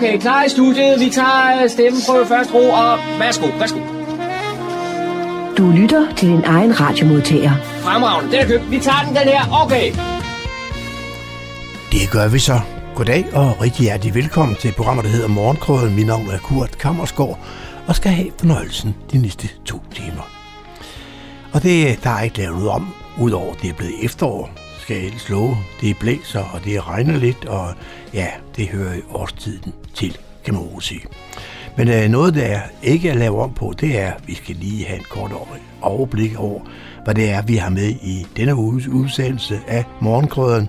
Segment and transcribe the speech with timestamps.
[0.00, 1.00] Okay, klar i studiet.
[1.00, 3.78] Vi tager stemmen på første ro, og værsgo, værsgo.
[5.58, 7.52] Du lytter til din egen radiomodtager.
[7.62, 8.70] Fremragende, den er købt.
[8.70, 9.62] Vi tager den, den her.
[9.64, 9.92] Okay.
[11.92, 12.60] Det gør vi så.
[12.94, 15.96] Goddag og rigtig hjertelig velkommen til programmet, der hedder Morgenkrøden.
[15.96, 17.38] Mit navn er Kurt Kammersgaard
[17.88, 20.30] og skal have fornøjelsen de næste to timer.
[21.52, 24.50] Og det, der er ikke lavet noget om, udover det er blevet efterår,
[24.90, 25.56] skal jeg helst love.
[25.80, 27.74] Det blæser, og det regner lidt, og
[28.14, 31.00] ja, det hører i årstiden til, kan man sige.
[31.76, 34.86] Men øh, noget, der ikke er lavet om på, det er, at vi skal lige
[34.86, 35.32] have en kort
[35.80, 36.60] overblik over,
[37.04, 40.68] hvad det er, vi har med i denne uges udsendelse af Morgenkrøden.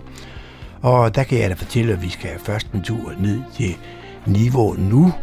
[0.81, 3.75] Og der kan jeg da fortælle, at vi skal først en tur ned til
[4.25, 5.13] niveau nu.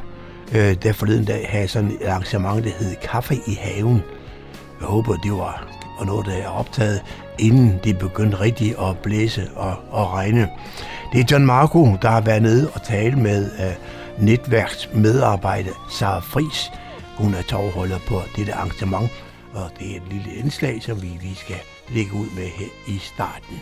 [0.54, 4.02] Øh, der forleden dag havde sådan et arrangement, der hed Kaffe i haven.
[4.80, 7.02] Jeg håber, det var og noget, der er optaget,
[7.38, 10.48] inden det begyndte rigtigt at blæse og, og regne.
[11.12, 16.20] Det er John Marco, der har været nede og tale med øh, uh, netværksmedarbejder Sara
[16.20, 16.70] Fris.
[17.16, 19.10] Hun er tovholder på dette arrangement,
[19.54, 21.56] og det er et lille indslag, som vi, vi skal
[21.88, 23.60] lægge ud med her i starten.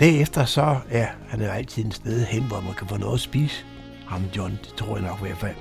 [0.00, 3.20] Derefter så er han er altid en sted hen, hvor man kan få noget at
[3.20, 3.64] spise.
[4.06, 5.56] Ham John, det tror jeg nok i hvert fald.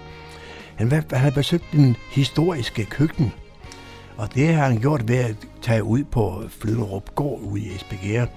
[0.75, 3.33] Han, han har besøgt den historiske køkken,
[4.21, 8.27] og det har han gjort ved at tage ud på Flyderup Gård ude i Esbjerg,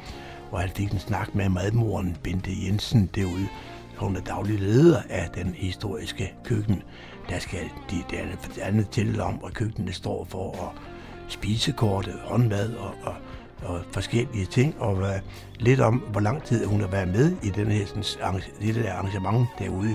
[0.49, 3.49] hvor han fik en snak med madmoren Bente Jensen derude.
[3.97, 6.83] Hun er daglig leder af den historiske køkken.
[7.29, 8.23] Der skal de der
[8.63, 10.73] andet til om, hvad køkkenet står for, og
[11.29, 13.15] spisekortet, håndmad og, og,
[13.63, 15.09] og forskellige ting, og uh,
[15.59, 18.93] lidt om, hvor lang tid hun har været med i den her, sådan, det der
[18.93, 19.95] arrangement derude.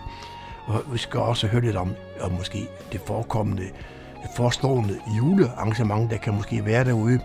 [0.66, 3.69] Og vi skal også høre lidt om, om måske det forekommende
[4.35, 7.19] forestående julearrangement, der kan måske være derude.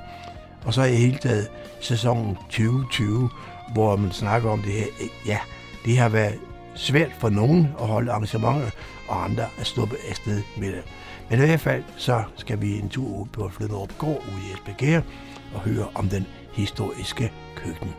[0.65, 1.49] Og så er i hele taget
[1.81, 3.31] sæsonen 2020,
[3.73, 4.87] hvor man snakker om det her.
[5.27, 5.39] Ja,
[5.85, 6.39] det har været
[6.75, 8.71] svært for nogen at holde arrangementer,
[9.09, 10.83] og andre at stoppe afsted med det.
[11.31, 14.73] Men i hvert fald, så skal vi en tur ud på Flyderup Gård ude i
[14.73, 15.03] Esbjerg
[15.55, 17.95] og høre om den historiske køkken.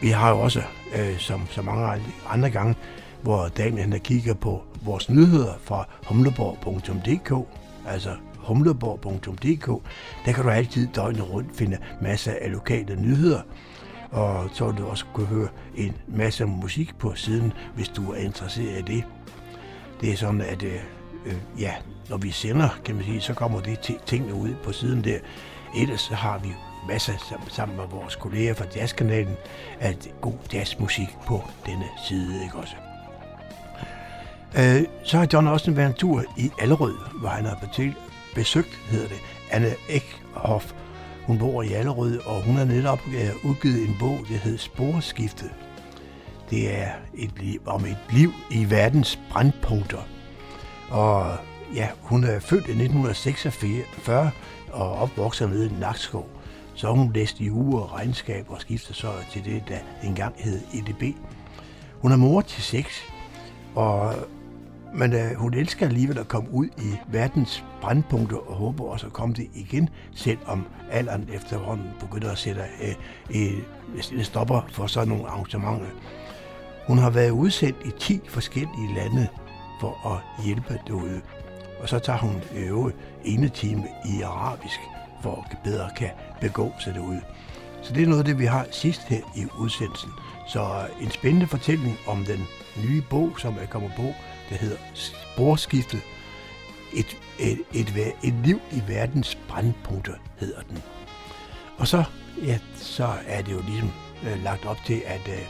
[0.00, 0.62] Vi har jo også,
[0.94, 2.74] øh, som så mange andre gange,
[3.22, 7.48] hvor Daniel han kigger på vores nyheder fra humleborg.dk,
[7.86, 9.66] altså humleborg.dk.
[10.26, 13.40] Der kan du altid døgnet rundt finde masser af lokale nyheder.
[14.10, 18.16] Og så vil du også kunne høre en masse musik på siden, hvis du er
[18.16, 19.04] interesseret i det.
[20.00, 20.80] Det er sådan, at øh,
[21.26, 21.74] øh ja,
[22.10, 25.18] når vi sender, kan man sige, så kommer det tingene ud på siden der.
[25.76, 26.48] Ellers så har vi
[26.88, 29.36] masser sammen med vores kolleger fra Jazzkanalen
[29.80, 32.85] af god jazzmusik på denne side, ikke også?
[34.58, 37.58] Øh, så har John også været en tur i Allerød, hvor han har
[38.34, 39.20] besøgt, hedder det,
[39.50, 40.72] Anne Ekhoff.
[41.26, 45.44] Hun bor i Allerød, og hun har netop øh, udgivet en bog, der hedder Sporskifte.
[46.50, 50.08] Det er et liv, om et liv i verdens brandpunkter.
[50.90, 51.36] Og
[51.74, 54.30] ja, hun er født i 1946
[54.72, 56.28] og opvokset nede i Nakskov.
[56.74, 60.60] Så hun læste i uge og regnskab og skiftede så til det, der engang hed
[60.74, 61.16] EDB.
[62.00, 63.02] Hun er mor til seks,
[63.74, 64.14] og
[64.94, 69.12] men øh, hun elsker alligevel at komme ud i verdens brandpunkter og håber også at
[69.12, 72.94] komme det igen, selvom alderen efterhånden begynder at sætte øh,
[73.36, 73.58] øh,
[74.12, 75.86] øh stopper for sådan nogle arrangementer.
[76.86, 79.28] Hun har været udsendt i 10 forskellige lande
[79.80, 81.20] for at hjælpe derude.
[81.80, 82.92] Og så tager hun øve
[83.24, 84.80] ene time i arabisk,
[85.22, 86.10] for at bedre kan
[86.40, 87.20] begå sig derude.
[87.82, 90.10] Så det er noget af det, vi har sidst her i udsendelsen.
[90.46, 92.46] Så øh, en spændende fortælling om den
[92.84, 94.12] nye bog, som er kommet på,
[94.50, 96.00] der hedder Sporskiftet.
[96.94, 100.82] Et, et, et, et, et liv i verdens brandpunkter hedder den.
[101.78, 102.04] Og så,
[102.42, 103.90] ja, så er det jo ligesom
[104.26, 105.46] øh, lagt op til, at øh,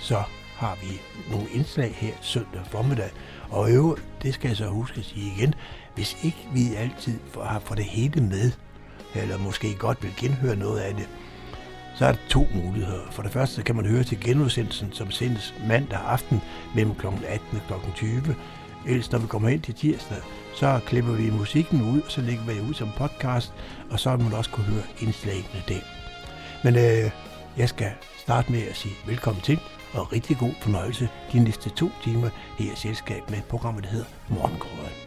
[0.00, 0.22] så
[0.54, 1.00] har vi
[1.30, 3.10] nogle indslag her søndag formiddag.
[3.50, 5.54] Og øve, det skal jeg så huske at sige igen,
[5.94, 8.52] hvis ikke vi altid har fået det hele med,
[9.14, 11.08] eller måske godt vil genhøre noget af det,
[11.98, 13.10] så er der to muligheder.
[13.10, 16.40] For det første kan man høre til genudsendelsen, som sendes mandag aften
[16.74, 17.06] mellem kl.
[17.06, 17.90] 18 og kl.
[17.94, 18.36] 20.
[18.86, 20.18] Ellers når vi kommer ind til tirsdag,
[20.54, 23.52] så klipper vi musikken ud, og så lægger vi det ud som podcast,
[23.90, 25.80] og så vil man også kunne høre indslagene der.
[26.64, 27.10] Men øh,
[27.56, 29.60] jeg skal starte med at sige velkommen til,
[29.92, 32.28] og rigtig god fornøjelse de næste to timer
[32.58, 35.05] her i selskab med et program, der hedder Morgengrøden.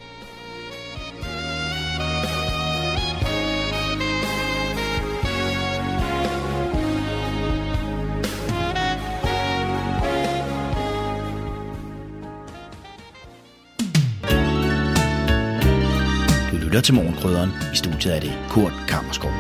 [16.80, 17.50] Lytter til Morgenkrydderen.
[17.74, 19.32] I studiet er det Kurt Kammerskov.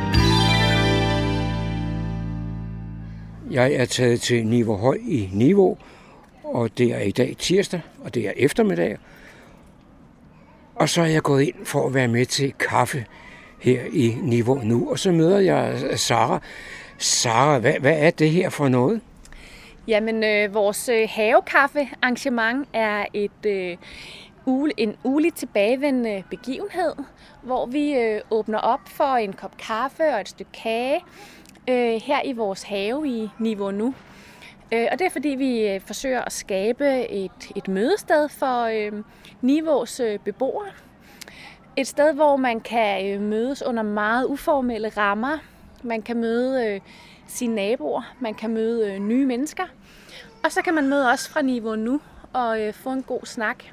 [3.51, 5.77] Jeg er taget til Niveau Høj i Niveau,
[6.43, 8.97] og det er i dag tirsdag, og det er eftermiddag.
[10.75, 13.05] Og så er jeg gået ind for at være med til kaffe
[13.59, 16.41] her i Niveau nu, og så møder jeg Sara.
[16.97, 19.01] Sara, hvad, hvad er det her for noget?
[19.87, 23.77] Jamen, øh, vores øh, havekaffe-arrangement er et, øh,
[24.49, 26.93] uge, en ugeligt tilbagevendende begivenhed,
[27.41, 31.03] hvor vi øh, åbner op for en kop kaffe og et stykke kage
[31.69, 33.93] øh, her i vores have i Niveau nu.
[34.73, 39.03] Øh, og det er fordi, vi øh, forsøger at skabe et, et mødested for øh,
[39.41, 40.67] Nivås øh, beboere.
[41.75, 45.37] Et sted, hvor man kan øh, mødes under meget uformelle rammer.
[45.83, 46.81] Man kan møde øh,
[47.27, 49.63] sine naboer, man kan møde øh, nye mennesker.
[50.43, 52.01] Og så kan man møde os fra Niveau nu
[52.33, 53.63] og øh, få en god snak.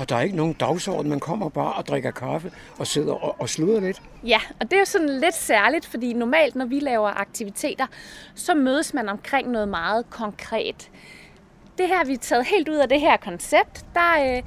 [0.00, 3.40] Og der er ikke nogen dagsorden, man kommer bare og drikker kaffe og sidder og,
[3.40, 4.02] og sluder lidt.
[4.24, 7.86] Ja, og det er jo sådan lidt særligt, fordi normalt, når vi laver aktiviteter,
[8.34, 10.90] så mødes man omkring noget meget konkret.
[11.78, 14.42] Det her, vi er taget helt ud af det her koncept, der, øh,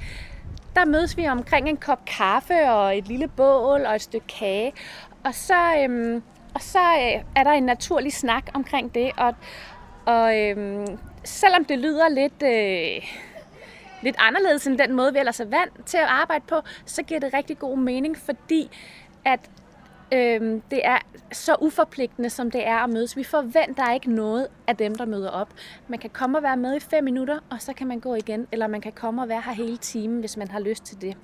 [0.76, 4.72] der mødes vi omkring en kop kaffe og et lille bål og et stykke kage.
[5.24, 6.22] Og så, øhm,
[6.54, 9.10] og så øh, er der en naturlig snak omkring det.
[9.16, 9.34] Og,
[10.06, 12.42] og øhm, selvom det lyder lidt...
[12.42, 13.33] Øh,
[14.04, 16.56] lidt anderledes end den måde, vi ellers er vant til at arbejde på,
[16.86, 18.70] så giver det rigtig god mening, fordi
[19.24, 19.50] at
[20.12, 20.98] øhm, det er
[21.32, 23.16] så uforpligtende, som det er at mødes.
[23.16, 25.48] Vi forventer ikke noget af dem, der møder op.
[25.88, 28.46] Man kan komme og være med i fem minutter, og så kan man gå igen,
[28.52, 31.16] eller man kan komme og være her hele timen, hvis man har lyst til det.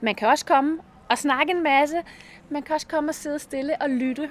[0.00, 0.78] Man kan også komme
[1.10, 2.02] og snakke en masse.
[2.50, 4.30] Man kan også komme og sidde stille og lytte.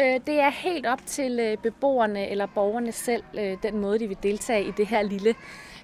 [0.00, 4.08] Øh, det er helt op til øh, beboerne eller borgerne selv, øh, den måde, de
[4.08, 5.34] vil deltage i det her lille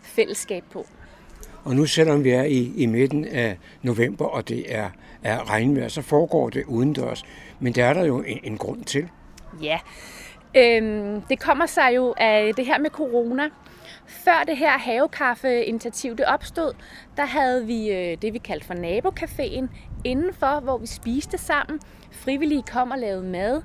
[0.03, 0.87] fællesskab på.
[1.67, 4.91] Og nu selvom vi er i, i midten af november, og det er,
[5.23, 7.25] er regnvejr, så foregår det udendørs.
[7.61, 9.09] Men der er der jo en, en grund til.
[9.63, 9.79] Ja,
[10.57, 13.49] øhm, det kommer sig jo af det her med corona.
[14.07, 16.73] Før det her havekaffe-initiativ det opstod,
[17.17, 19.67] der havde vi øh, det, vi kaldte for nabokaféen
[20.05, 21.81] indenfor, hvor vi spiste sammen.
[22.11, 23.63] Frivillige kom og lavede mad.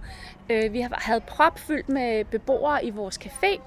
[0.49, 3.61] Øh, vi havde propfyldt med beboere i vores café.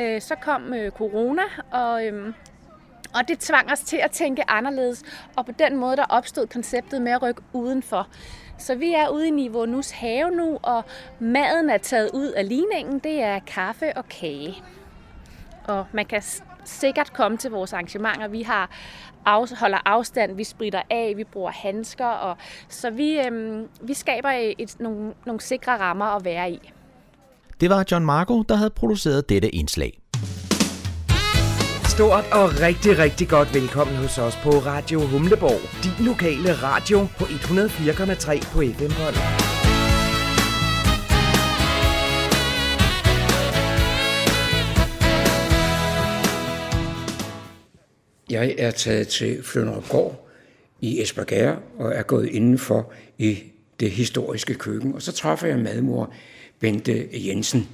[0.00, 2.34] Øh, så kom corona, og øhm,
[3.14, 5.02] og det tvang os til at tænke anderledes,
[5.36, 8.08] og på den måde der opstod konceptet med at rykke udenfor.
[8.58, 10.84] Så vi er ude i Niveau Nus have nu, og
[11.18, 12.98] maden er taget ud af ligningen.
[12.98, 14.62] Det er kaffe og kage.
[15.64, 16.22] Og man kan
[16.64, 18.28] sikkert komme til vores arrangementer.
[18.28, 18.70] Vi har
[19.58, 22.36] holder afstand, vi spritter af, vi bruger handsker, og
[22.68, 24.28] så vi, øhm, vi skaber
[24.58, 26.72] et, nogle, nogle sikre rammer at være i.
[27.60, 29.98] Det var John Marco, der havde produceret dette indslag
[31.98, 35.60] stort og rigtig, rigtig godt velkommen hos os på Radio Humleborg.
[35.84, 39.22] Din lokale radio på 104,3 på FM-båndet.
[48.30, 50.28] Jeg er taget til Flønderupgård
[50.80, 53.38] i Esbjerg og er gået indenfor i
[53.80, 54.94] det historiske køkken.
[54.94, 56.12] Og så træffer jeg madmor
[56.60, 57.68] Bente Jensen.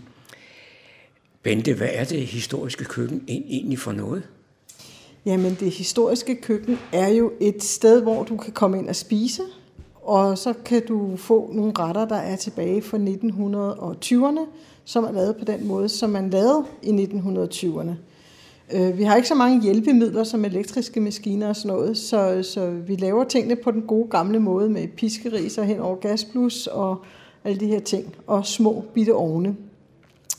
[1.45, 4.23] Bente, hvad er det historiske køkken egentlig for noget?
[5.27, 9.43] Jamen, det historiske køkken er jo et sted, hvor du kan komme ind og spise,
[10.03, 14.41] og så kan du få nogle retter, der er tilbage fra 1920'erne,
[14.85, 17.93] som er lavet på den måde, som man lavede i 1920'erne.
[18.75, 22.71] Øh, vi har ikke så mange hjælpemidler som elektriske maskiner og sådan noget, så, så
[22.71, 27.05] vi laver tingene på den gode gamle måde med piskeriser hen over gasblus og
[27.45, 29.57] alle de her ting, og små bitte ovne.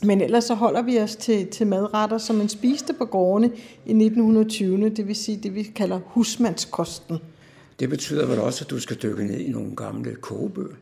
[0.02, 3.50] Men ellers så holder vi os til, til madretter, som man spiste på gårdene
[3.86, 7.18] i 1920'erne, det vil sige det, vi kalder husmandskosten.
[7.80, 10.74] Det betyder vel også, at du skal dykke ned i nogle gamle kogebøger?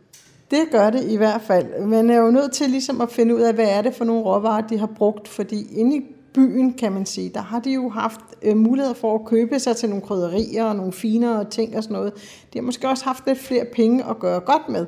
[0.50, 1.86] Det gør det i hvert fald.
[1.86, 4.22] Man er jo nødt til ligesom at finde ud af, hvad er det for nogle
[4.22, 6.02] råvarer, de har brugt, fordi inde i
[6.34, 9.76] byen, kan man sige, der har de jo haft øh, muligheder for at købe sig
[9.76, 12.12] til nogle krydderier og nogle finere ting og sådan noget.
[12.52, 14.86] De har måske også haft lidt flere penge at gøre godt med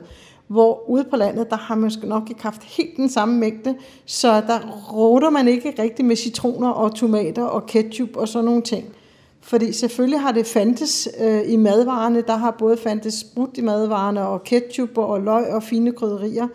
[0.49, 3.75] hvor ude på landet, der har man nok ikke haft helt den samme mængde,
[4.05, 4.59] så der
[4.93, 8.85] råder man ikke rigtig med citroner og tomater og ketchup og sådan nogle ting.
[9.41, 14.27] Fordi selvfølgelig har det fandtes øh, i madvarerne, der har både fandtes sprut i madvarerne
[14.27, 16.49] og ketchup og løg og fine krydderier.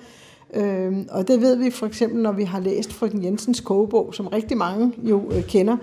[0.53, 4.27] Øh, og det ved vi for eksempel, når vi har læst frøken Jensens kogebog, som
[4.27, 5.77] rigtig mange jo øh, kender.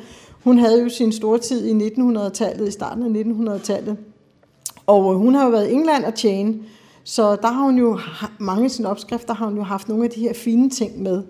[0.44, 3.96] Hun havde jo sin store tid i 1900-tallet, i starten af 1900-tallet.
[4.86, 6.54] Og øh, hun har jo været i England og tjene,
[7.08, 7.98] så der har hun jo,
[8.38, 11.22] mange af sine opskrifter har hun jo haft nogle af de her fine ting med.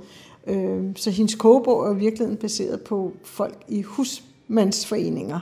[0.47, 5.41] Øh, så hendes kogebog er virkelig baseret på folk i husmandsforeninger.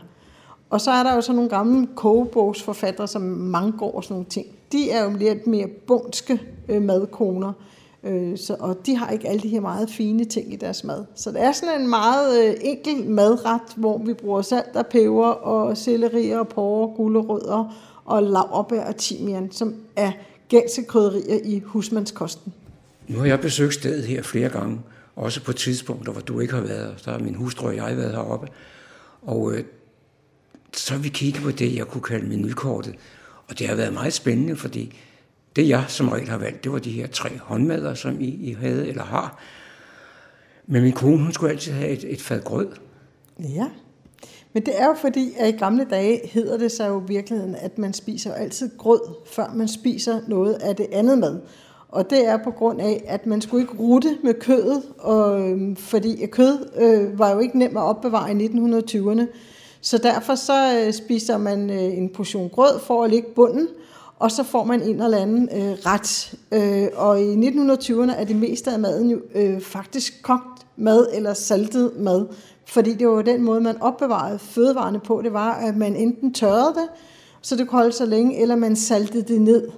[0.71, 4.47] Og så er der jo så nogle gamle kogebogsforfattere som Mangård og sådan nogle ting.
[4.73, 7.53] De er jo lidt mere bundske øh, madkoner.
[8.05, 11.05] Øh, så, og de har ikke alle de her meget fine ting i deres mad.
[11.15, 15.27] Så det er sådan en meget øh, enkel madret, hvor vi bruger salt og peber
[15.27, 17.73] og selleri og porre, gulerødder
[18.07, 20.13] og laurbær og timian, som er
[20.49, 22.53] gængse krydderier i husmandskosten.
[23.09, 24.81] Nu har jeg besøgt stedet her flere gange,
[25.17, 27.03] også på tidspunkter, hvor du ikke har været.
[27.05, 28.49] Der har min hustru og jeg været heroppe.
[29.23, 29.65] Og øh,
[30.73, 32.95] så har vi kigget på det, jeg kunne kalde menukortet.
[33.49, 34.99] Og det har været meget spændende, fordi
[35.57, 38.53] det jeg som regel har valgt, det var de her tre håndmadder, som I, I
[38.53, 39.41] havde eller har.
[40.67, 42.69] Men min kone, hun skulle altid have et, et fad grød.
[43.39, 43.67] Ja,
[44.57, 47.55] men det er jo fordi, at i gamle dage hedder det sig jo i virkeligheden,
[47.55, 51.41] at man spiser altid grød, før man spiser noget af det andet mad.
[51.89, 55.77] Og det er på grund af, at man skulle ikke rute med kødet, og, øhm,
[55.77, 59.27] fordi kød øh, var jo ikke nemt at opbevare i 1920'erne.
[59.81, 63.69] Så derfor så øh, spiser man øh, en portion grød for at lægge bunden,
[64.19, 66.35] og så får man en eller anden øh, ret.
[66.53, 71.35] Øh, og i 1920'erne er det meste af maden jo øh, faktisk kogt mad eller
[71.35, 72.27] saltet mad,
[72.67, 75.21] fordi det var den måde, man opbevarede fødevarene på.
[75.25, 76.89] Det var, at man enten tørrede det,
[77.41, 79.69] så det kunne holde så længe, eller man saltede det ned.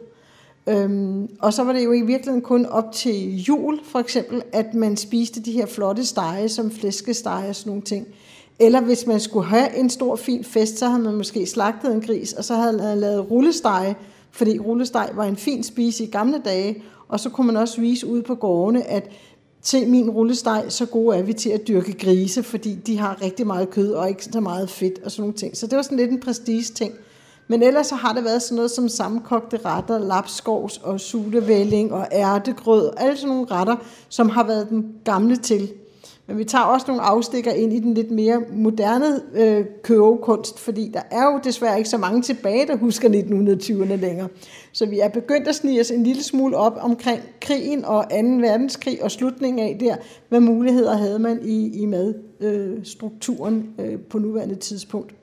[0.66, 4.74] Øhm, og så var det jo i virkeligheden kun op til jul, for eksempel, at
[4.74, 8.06] man spiste de her flotte stege, som flæskestege og sådan nogle ting.
[8.58, 12.00] Eller hvis man skulle have en stor fin fest, så havde man måske slagtet en
[12.00, 13.96] gris, og så havde man lavet rullestege,
[14.30, 18.06] fordi rullesteg var en fin spise i gamle dage, og så kunne man også vise
[18.06, 19.10] ude på gårdene, at
[19.62, 23.46] til min rullesteg, så gode er vi til at dyrke grise, fordi de har rigtig
[23.46, 25.56] meget kød og ikke så meget fedt og sådan nogle ting.
[25.56, 26.94] Så det var sådan lidt en prestige ting.
[27.48, 32.06] Men ellers så har det været sådan noget som sammenkogte retter, lapskovs og sudevælling og
[32.12, 33.76] ærtegrød, alle sådan nogle retter,
[34.08, 35.72] som har været den gamle til.
[36.26, 40.90] Men vi tager også nogle afstikker ind i den lidt mere moderne øh, køvekunst, fordi
[40.94, 44.28] der er jo desværre ikke så mange tilbage, der husker 1920'erne længere.
[44.72, 48.16] Så vi er begyndt at snige os en lille smule op omkring krigen og 2.
[48.16, 49.96] verdenskrig og slutningen af der.
[50.28, 55.14] Hvad muligheder havde man i, i madstrukturen øh, øh, på nuværende tidspunkt?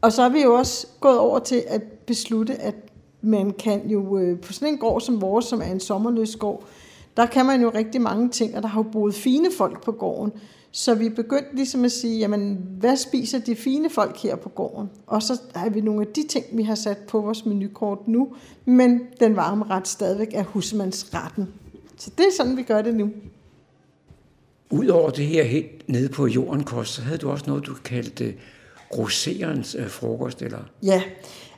[0.00, 2.74] Og så er vi jo også gået over til at beslutte, at
[3.20, 6.64] man kan jo øh, på sådan en gård som vores, som er en sommerløs gård,
[7.16, 9.92] der kan man jo rigtig mange ting, og der har jo boet fine folk på
[9.92, 10.32] gården.
[10.74, 14.90] Så vi begyndte ligesom at sige, jamen, hvad spiser de fine folk her på gården?
[15.06, 18.34] Og så har vi nogle af de ting, vi har sat på vores menukort nu,
[18.64, 21.48] men den varme ret stadigvæk er husmandsretten.
[21.96, 23.10] Så det er sådan, vi gør det nu.
[24.70, 28.34] Udover det her helt nede på jorden kost, så havde du også noget, du kaldte
[28.90, 30.58] grosserens øh, frokost, eller?
[30.82, 31.02] Ja,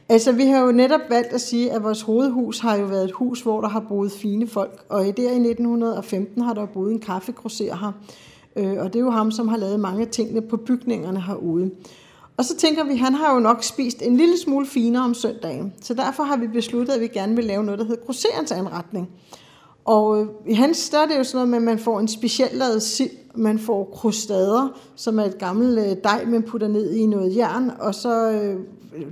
[0.09, 3.13] altså vi har jo netop valgt at sige, at vores hovedhus har jo været et
[3.13, 4.85] hus, hvor der har boet fine folk.
[4.89, 7.93] Og der i 1915 har der boet en kaffegrosser her.
[8.57, 11.71] Øh, og det er jo ham, som har lavet mange af tingene på bygningerne herude.
[12.37, 15.73] Og så tænker vi, han har jo nok spist en lille smule finere om søndagen.
[15.81, 19.11] Så derfor har vi besluttet, at vi gerne vil lave noget, der hedder grosserens anretning.
[19.85, 22.09] Og øh, i hans der er det jo sådan noget med, at man får en
[22.09, 26.95] specielt lavet sild, man får krustader, som er et gammelt øh, dej, man putter ned
[26.95, 28.61] i noget jern, og så øh,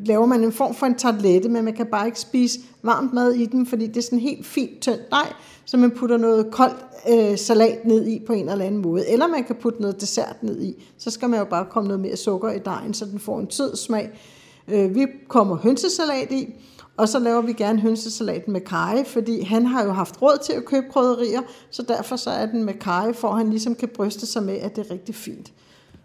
[0.04, 3.32] laver man en form for en tartelette, men man kan bare ikke spise varmt mad
[3.32, 5.32] i den, fordi det er sådan en helt fint tyndt dej,
[5.64, 6.76] så man putter noget koldt
[7.10, 9.08] øh, salat ned i på en eller anden måde.
[9.08, 10.84] Eller man kan putte noget dessert ned i.
[10.98, 13.50] Så skal man jo bare komme noget mere sukker i dejen, så den får en
[13.50, 14.10] sød smag.
[14.68, 16.54] Øh, vi kommer hønsesalat i,
[16.96, 20.52] og så laver vi gerne hønsesalaten med kage, fordi han har jo haft råd til
[20.52, 23.88] at købe krydderier, så derfor så er den med kage, for at han ligesom kan
[23.88, 25.52] bryste sig med, at det er rigtig fint.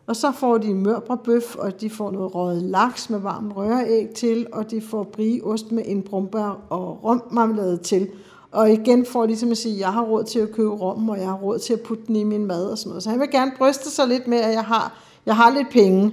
[0.08, 4.48] Og så får de mørbrebøf, og de får noget røget laks med varm røræg til,
[4.54, 8.10] og de får brieost med en brumbær og rommarmelade til.
[8.52, 11.10] Og igen får de ligesom at sige, at jeg har råd til at købe rom,
[11.10, 13.04] og jeg har råd til at putte den i min mad og sådan noget.
[13.04, 16.12] Så han vil gerne bryste sig lidt med, at jeg har, jeg har lidt penge.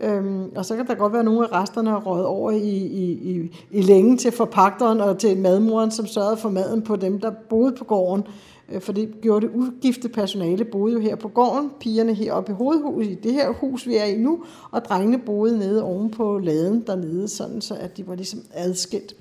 [0.00, 3.12] Øhm, og så kan der godt være, nogle af resterne er røget over i, i,
[3.12, 7.30] i, i længe til forpagteren og til madmoren, som sørgede for maden på dem, der
[7.48, 8.24] boede på gården.
[8.72, 12.54] Øh, for det gjorde det ugifte personale, boede jo her på gården, pigerne heroppe i
[12.54, 16.38] hovedhuset, i det her hus, vi er i nu, og drengene boede nede oven på
[16.38, 19.16] laden dernede, sådan så at de var ligesom adskilt.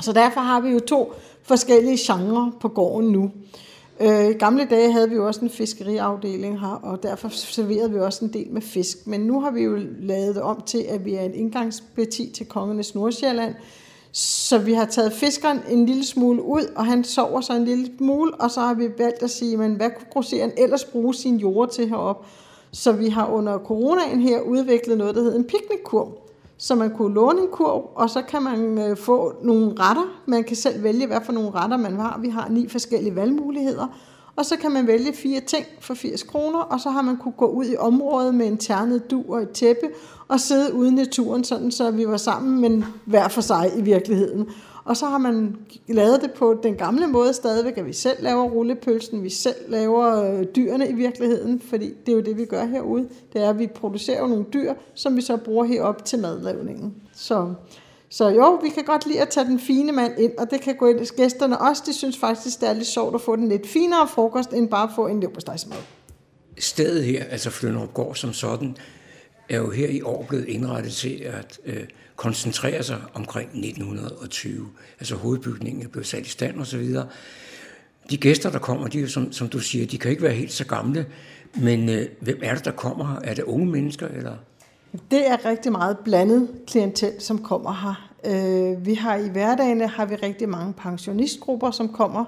[0.00, 1.12] Så derfor har vi jo to
[1.42, 3.30] forskellige genrer på gården nu.
[4.00, 7.98] Øh, I gamle dage havde vi jo også en fiskeriafdeling her, og derfor serverede vi
[7.98, 9.06] også en del med fisk.
[9.06, 12.46] Men nu har vi jo lavet det om til, at vi er en indgangsparti til
[12.46, 13.54] Kongernes Nordsjælland.
[14.16, 17.90] Så vi har taget fiskeren en lille smule ud, og han sover så en lille
[17.98, 21.36] smule, og så har vi valgt at sige, men hvad kunne grosseren ellers bruge sin
[21.36, 22.26] jord til heroppe?
[22.72, 26.24] Så vi har under coronaen her udviklet noget, der hedder en piknikkurv
[26.56, 30.22] så man kunne låne en kurv, og så kan man øh, få nogle retter.
[30.26, 32.18] Man kan selv vælge, hvad for nogle retter man har.
[32.22, 33.86] Vi har ni forskellige valgmuligheder.
[34.36, 37.32] Og så kan man vælge fire ting for 80 kroner, og så har man kunne
[37.32, 39.86] gå ud i området med en ternet du og et tæppe,
[40.28, 43.82] og sidde ude i naturen, sådan så vi var sammen, men hver for sig i
[43.82, 44.48] virkeligheden.
[44.84, 45.56] Og så har man
[45.88, 50.22] lavet det på den gamle måde stadigvæk, at vi selv laver rullepølsen, vi selv laver
[50.22, 53.08] øh, dyrene i virkeligheden, fordi det er jo det, vi gør herude.
[53.32, 56.94] Det er, at vi producerer nogle dyr, som vi så bruger herop til madlavningen.
[57.14, 57.54] Så,
[58.16, 60.76] så jo, vi kan godt lide at tage den fine mand ind, og det kan
[60.76, 61.82] gå ind gæsterne også.
[61.86, 64.82] De synes faktisk, det er lidt sjovt at få den lidt finere frokost, end bare
[64.82, 65.76] at få en leverpostejsmad.
[66.58, 68.76] Stedet her, altså Flønderup Gård som sådan,
[69.48, 71.84] er jo her i år blevet indrettet til at øh,
[72.16, 74.68] koncentrere sig omkring 1920.
[75.00, 76.96] Altså hovedbygningen er blevet sat i stand osv.
[78.10, 80.52] De gæster, der kommer, de er som, som du siger, de kan ikke være helt
[80.52, 81.06] så gamle,
[81.54, 83.30] men øh, hvem er det, der kommer her?
[83.30, 84.36] Er det unge mennesker, eller?
[85.10, 88.10] Det er rigtig meget blandet klientel, som kommer her.
[88.26, 92.24] Øh, vi har i hverdagen har vi rigtig mange pensionistgrupper, som kommer,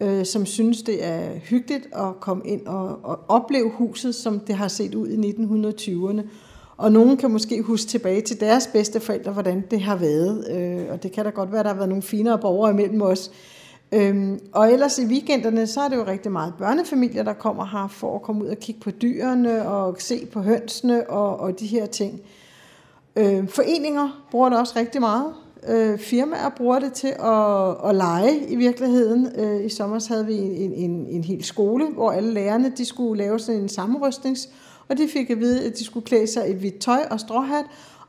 [0.00, 4.54] øh, som synes, det er hyggeligt at komme ind og, og opleve huset, som det
[4.54, 6.22] har set ud i 1920'erne.
[6.76, 10.50] Og nogen kan måske huske tilbage til deres bedste forældre, hvordan det har været.
[10.50, 13.02] Øh, og det kan da godt være, at der har været nogle finere borgere imellem
[13.02, 13.30] os.
[13.92, 17.88] Øhm, og ellers i weekenderne, så er det jo rigtig meget børnefamilier, der kommer her
[17.88, 21.66] for at komme ud og kigge på dyrene og se på hønsene og, og de
[21.66, 22.20] her ting.
[23.16, 25.34] Øh, foreninger bruger det også rigtig meget.
[25.68, 29.28] Øh, firmaer bruger det til at, at lege i virkeligheden.
[29.36, 33.22] Øh, I sommer havde vi en, en, en hel skole, hvor alle lærerne de skulle
[33.22, 34.48] lave sådan en sammenrystnings-
[34.88, 37.64] og de fik at vide, at de skulle klæde sig i hvidt tøj og stråhat,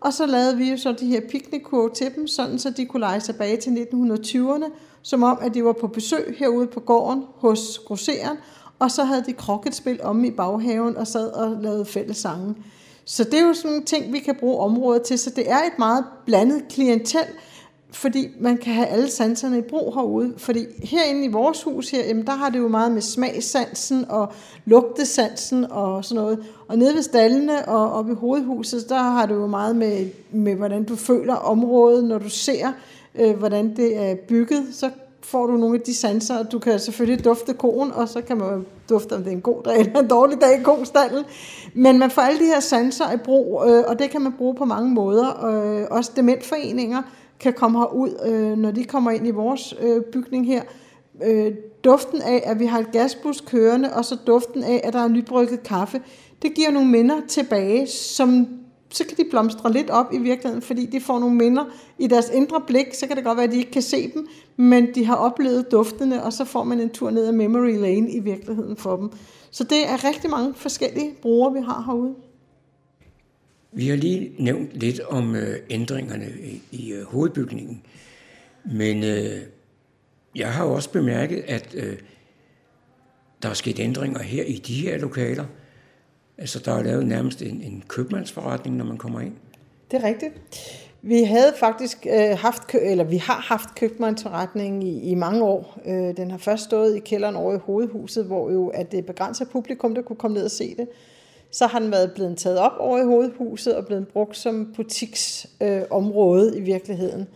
[0.06, 3.00] og så lavede vi jo så de her piknikkurve til dem, sådan så de kunne
[3.00, 4.66] lege tilbage til 1920'erne,
[5.02, 8.38] som om, at de var på besøg herude på gården hos grosseren,
[8.80, 12.56] og så havde de kroketspil om i baghaven og sad og lavede fælles sange.
[13.06, 15.58] Så det er jo sådan en ting, vi kan bruge området til, så det er
[15.58, 17.26] et meget blandet klientel,
[17.96, 20.34] fordi man kan have alle sanserne i brug herude.
[20.38, 24.34] Fordi herinde i vores hus her, jamen der har det jo meget med smagssansen og
[24.66, 26.40] lugtesansen og sådan noget.
[26.68, 30.56] Og nede ved stallene og oppe i hovedhuset, der har det jo meget med, med
[30.56, 32.72] hvordan du føler området, når du ser,
[33.20, 34.68] øh, hvordan det er bygget.
[34.72, 34.90] Så
[35.22, 38.38] får du nogle af de sanser, og du kan selvfølgelig dufte koen, og så kan
[38.38, 41.24] man dufte, om det er en god dag eller en dårlig dag i kostallen.
[41.74, 44.56] Men man får alle de her sanser i brug, øh, og det kan man bruge
[44.56, 45.46] på mange måder.
[45.46, 47.02] Øh, også dementforeninger
[47.40, 50.62] kan komme herud, øh, når de kommer ind i vores øh, bygning her.
[51.24, 55.00] Øh, duften af, at vi har et gasbus kørende, og så duften af, at der
[55.00, 56.02] er nybrygget kaffe,
[56.42, 58.48] det giver nogle minder tilbage, som
[58.90, 61.66] så kan de blomstre lidt op i virkeligheden, fordi de får nogle minder
[62.00, 62.94] i deres indre blik.
[62.94, 65.72] Så kan det godt være, at de ikke kan se dem, men de har oplevet
[65.72, 69.12] duftene, og så får man en tur ned ad memory lane i virkeligheden for dem.
[69.52, 72.16] Så det er rigtig mange forskellige brugere, vi har herude.
[73.76, 77.82] Vi har lige nævnt lidt om øh, ændringerne i, i øh, hovedbygningen,
[78.66, 79.42] men øh,
[80.36, 81.98] jeg har også bemærket, at øh,
[83.44, 85.46] der er sket ændringer her i de her lokaler.
[86.38, 89.34] Altså, der er lavet nærmest en, en købmandsforretning, når man kommer ind.
[89.92, 90.34] Det er rigtigt.
[91.02, 95.80] Vi havde faktisk øh, haft, eller vi har haft købmandsforretning i, i mange år.
[95.86, 99.46] Øh, den har først stået i kælderen over i hovedhuset, hvor jo at det begrænser
[99.46, 100.88] publikum, der kunne komme ned og se det.
[101.56, 106.52] Så har den været blevet taget op over i hovedhuset og blevet brugt som butiksområde
[106.52, 107.28] øh, i virkeligheden.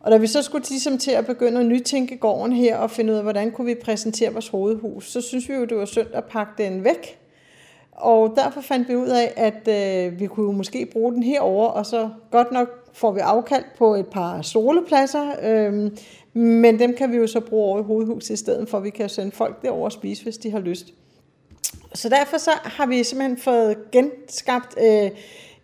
[0.00, 3.12] Og da vi så skulle ligesom til at begynde at nytænke gården her og finde
[3.12, 6.06] ud af, hvordan kunne vi præsentere vores hovedhus, så synes vi jo, det var synd
[6.12, 7.18] at pakke den væk.
[7.92, 11.86] Og derfor fandt vi ud af, at øh, vi kunne måske bruge den herover, og
[11.86, 15.90] så godt nok får vi afkald på et par solepladser, øh,
[16.42, 18.90] men dem kan vi jo så bruge over i hovedhuset i stedet for, at vi
[18.90, 20.94] kan sende folk derover og spise, hvis de har lyst.
[21.94, 25.10] Så derfor så har vi simpelthen fået genskabt øh,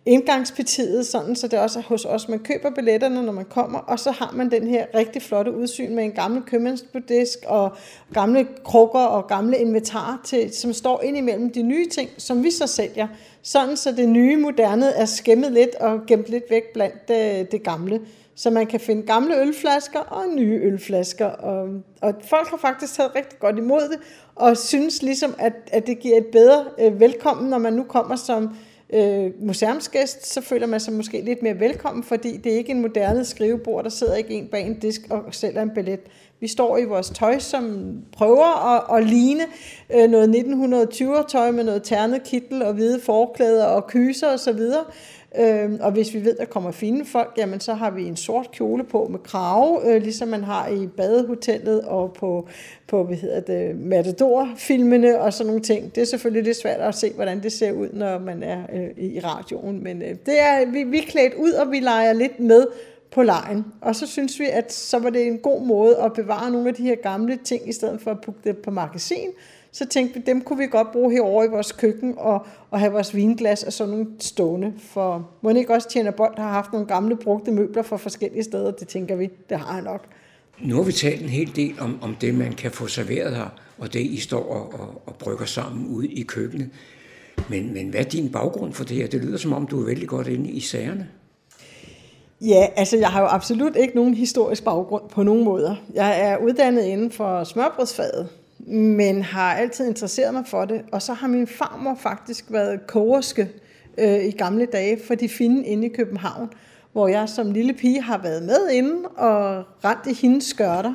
[0.05, 3.99] indgangspartiet, sådan så det er også hos os, man køber billetterne, når man kommer, og
[3.99, 7.71] så har man den her rigtig flotte udsyn med en gammel købmandsbudisk og
[8.13, 12.51] gamle krukker og gamle inventar, til, som står ind imellem de nye ting, som vi
[12.51, 13.07] så sælger,
[13.43, 17.63] sådan så det nye moderne er skæmmet lidt og gemt lidt væk blandt det, det
[17.63, 18.01] gamle.
[18.39, 21.25] Så man kan finde gamle ølflasker og nye ølflasker.
[21.25, 21.69] Og,
[22.01, 23.99] og folk har faktisk taget rigtig godt imod det,
[24.35, 28.15] og synes ligesom, at, at det giver et bedre øh, velkommen, når man nu kommer
[28.15, 28.55] som
[28.93, 32.81] øh, museumsgæst, så føler man sig måske lidt mere velkommen, fordi det er ikke en
[32.81, 35.99] moderne skrivebord, der sidder ikke en bag en disk og sælger en billet.
[36.39, 39.43] Vi står i vores tøj, som prøver at, at ligne
[39.95, 44.61] øh, noget 1920'er-tøj med noget ternet kittel og hvide forklæder og kyser osv.,
[45.37, 48.15] Øh, og hvis vi ved, at der kommer fine folk, jamen så har vi en
[48.15, 52.47] sort kjole på med krave, øh, ligesom man har i badehotellet og på,
[52.87, 55.95] på hvad hedder det, Matador-filmene og sådan nogle ting.
[55.95, 59.03] Det er selvfølgelig lidt svært at se, hvordan det ser ud, når man er øh,
[59.03, 62.39] i radioen, men øh, det er, vi, vi er klædt ud, og vi leger lidt
[62.39, 62.67] med
[63.11, 63.65] på lejen.
[63.81, 66.75] Og så synes vi, at så var det en god måde at bevare nogle af
[66.75, 69.27] de her gamle ting, i stedet for at putte det på magasin,
[69.71, 72.91] så tænkte vi, dem kunne vi godt bruge herovre i vores køkken og, og have
[72.91, 74.73] vores vinglas og sådan nogle stående.
[74.77, 78.71] For må ikke også tjene bold har haft nogle gamle brugte møbler fra forskellige steder,
[78.71, 80.05] det tænker vi, det har jeg nok.
[80.61, 83.49] Nu har vi talt en hel del om, om det, man kan få serveret her,
[83.77, 86.69] og det, I står og, og, og brygger sammen ude i køkkenet.
[87.49, 89.07] Men, men hvad er din baggrund for det her?
[89.07, 91.07] Det lyder som om, du er vældig godt inde i sagerne.
[92.41, 95.75] Ja, altså jeg har jo absolut ikke nogen historisk baggrund på nogen måder.
[95.93, 98.29] Jeg er uddannet inden for smørbrødsfaget,
[98.69, 100.81] men har altid interesseret mig for det.
[100.91, 103.49] Og så har min farmor faktisk været kogerske
[103.97, 106.49] øh, i gamle dage for de fine inde i København,
[106.91, 110.93] hvor jeg som lille pige har været med inde og rent i hendes skørter.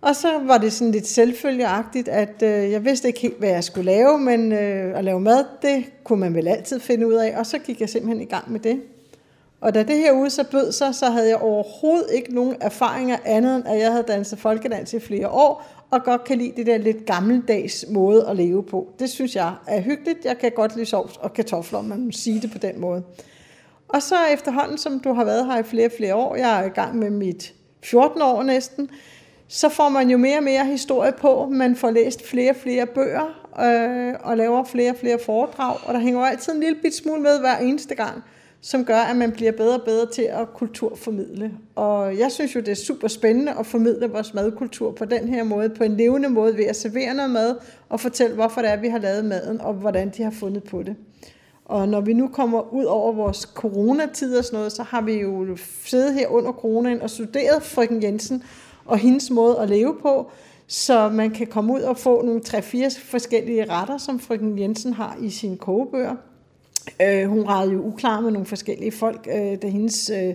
[0.00, 3.64] Og så var det sådan lidt selvfølgeagtigt, at øh, jeg vidste ikke helt, hvad jeg
[3.64, 7.38] skulle lave, men øh, at lave mad, det kunne man vel altid finde ud af,
[7.38, 8.80] og så gik jeg simpelthen i gang med det.
[9.60, 13.16] Og da det her ude så bød sig, så havde jeg overhovedet ikke nogen erfaringer
[13.24, 16.66] andet, end at jeg havde danset folkedans i flere år, og godt kan lide det
[16.66, 18.88] der lidt gammeldags måde at leve på.
[18.98, 20.24] Det synes jeg er hyggeligt.
[20.24, 23.02] Jeg kan godt lide sovs og kartofler, om man må sige det på den måde.
[23.88, 26.68] Og så efterhånden, som du har været her i flere flere år, jeg er i
[26.68, 28.90] gang med mit 14 år næsten,
[29.48, 31.48] så får man jo mere og mere historie på.
[31.50, 35.94] Man får læst flere og flere bøger øh, og laver flere og flere foredrag, og
[35.94, 38.24] der hænger jo altid en lille bit smule med hver eneste gang
[38.64, 41.52] som gør, at man bliver bedre og bedre til at kulturformidle.
[41.74, 45.44] Og jeg synes jo, det er super spændende at formidle vores madkultur på den her
[45.44, 47.56] måde, på en levende måde ved at servere noget mad
[47.88, 50.82] og fortælle, hvorfor det er, vi har lavet maden, og hvordan de har fundet på
[50.82, 50.96] det.
[51.64, 55.12] Og når vi nu kommer ud over vores coronatid og sådan noget, så har vi
[55.12, 58.42] jo siddet her under coronaen og studeret frøken Jensen
[58.84, 60.30] og hendes måde at leve på,
[60.66, 65.16] så man kan komme ud og få nogle 3-4 forskellige retter, som frøken Jensen har
[65.20, 66.16] i sine kogebøger.
[67.02, 70.34] Øh, hun rejede jo uklar med nogle forskellige folk, øh, da hendes øh,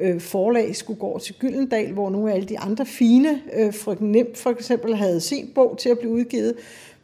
[0.00, 4.12] øh, forlag skulle gå til Gyldendal, hvor nogle af alle de andre fine, øh, frøken
[4.12, 6.54] Nemt for eksempel, havde sin bog til at blive udgivet,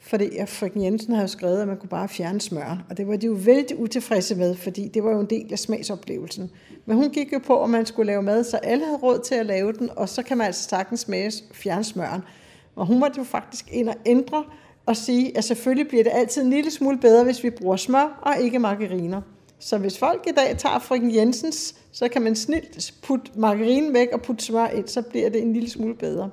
[0.00, 2.78] fordi at frøken Jensen havde skrevet, at man kunne bare fjerne smøren.
[2.90, 5.58] Og det var de jo vældig utilfredse med, fordi det var jo en del af
[5.58, 6.50] smagsoplevelsen.
[6.86, 9.34] Men hun gik jo på, at man skulle lave mad, så alle havde råd til
[9.34, 12.22] at lave den, og så kan man altså sagtens smage fjerne smøren.
[12.76, 14.44] Og hun måtte jo faktisk ind og ændre
[14.86, 18.20] og sige, at selvfølgelig bliver det altid en lille smule bedre, hvis vi bruger smør
[18.22, 19.20] og ikke margariner.
[19.58, 24.08] Så hvis folk i dag tager frøken Jensens, så kan man snilt putte margarinen væk
[24.12, 26.30] og putte smør ind, så bliver det en lille smule bedre.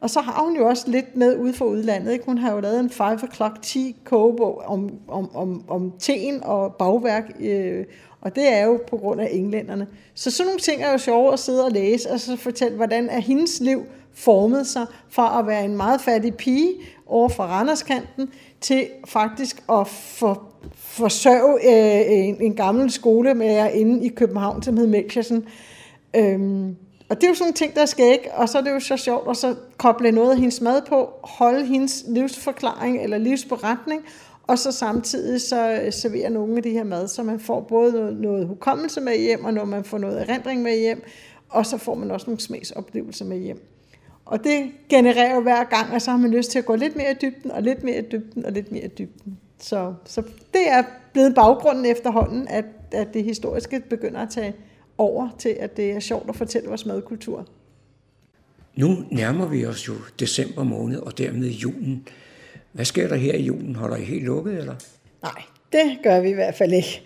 [0.00, 2.12] Og så har hun jo også lidt med ude for udlandet.
[2.12, 2.24] Ikke?
[2.24, 6.74] Hun har jo lavet en 5 o'clock tea kogebog om, om, om, om teen og
[6.74, 7.84] bagværk, øh,
[8.20, 9.86] og det er jo på grund af englænderne.
[10.14, 13.08] Så sådan nogle ting er jo sjove at sidde og læse, og så fortælle, hvordan
[13.08, 16.74] er hendes liv formet sig fra at være en meget fattig pige
[17.08, 20.42] over fra Randerskanten til faktisk at for,
[20.74, 25.44] forsørge øh, en, en gammel skole med inde i København, som hed Melchersen.
[26.16, 26.76] Øhm,
[27.08, 28.80] og det er jo sådan en ting, der skal ikke, og så er det jo
[28.80, 34.02] så sjovt at så koble noget af hendes mad på, holde hendes livsforklaring eller livsberetning,
[34.46, 37.92] og så samtidig så øh, servere nogle af de her mad, så man får både
[37.92, 41.02] noget, noget hukommelse med hjem, og når man får noget erindring med hjem,
[41.48, 43.77] og så får man også nogle smagsoplevelser med hjem.
[44.28, 46.96] Og det genererer jo hver gang, og så har man lyst til at gå lidt
[46.96, 49.38] mere i dybden, og lidt mere i dybden, og lidt mere i dybden.
[49.58, 50.22] Så, så
[50.54, 54.54] det er blevet baggrunden efterhånden, at, at det historiske begynder at tage
[54.98, 57.46] over til, at det er sjovt at fortælle vores madkultur.
[58.76, 62.08] Nu nærmer vi os jo december måned, og dermed julen.
[62.72, 63.76] Hvad sker der her i julen?
[63.76, 64.74] Holder I helt lukket, eller?
[65.22, 67.02] Nej, det gør vi i hvert fald ikke.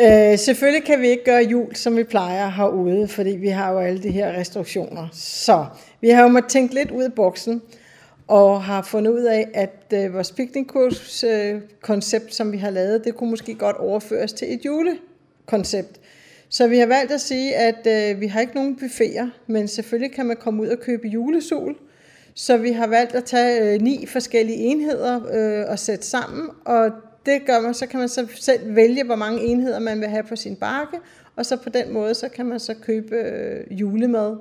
[0.00, 3.78] Øh, selvfølgelig kan vi ikke gøre jul, som vi plejer herude, fordi vi har jo
[3.78, 5.08] alle de her restriktioner.
[5.12, 5.66] Så
[6.00, 7.62] vi har jo måttet tænke lidt ud af boksen,
[8.28, 13.16] og har fundet ud af, at øh, vores piknikkurskoncept, øh, som vi har lavet, det
[13.16, 16.00] kunne måske godt overføres til et julekoncept.
[16.48, 20.14] Så vi har valgt at sige, at øh, vi har ikke nogen buffeter, men selvfølgelig
[20.14, 21.76] kan man komme ud og købe julesol.
[22.34, 26.90] Så vi har valgt at tage øh, ni forskellige enheder øh, og sætte sammen, og
[27.26, 30.22] det gør man, så kan man så selv vælge, hvor mange enheder man vil have
[30.22, 30.98] på sin bakke,
[31.36, 34.36] og så på den måde, så kan man så købe øh, julemad.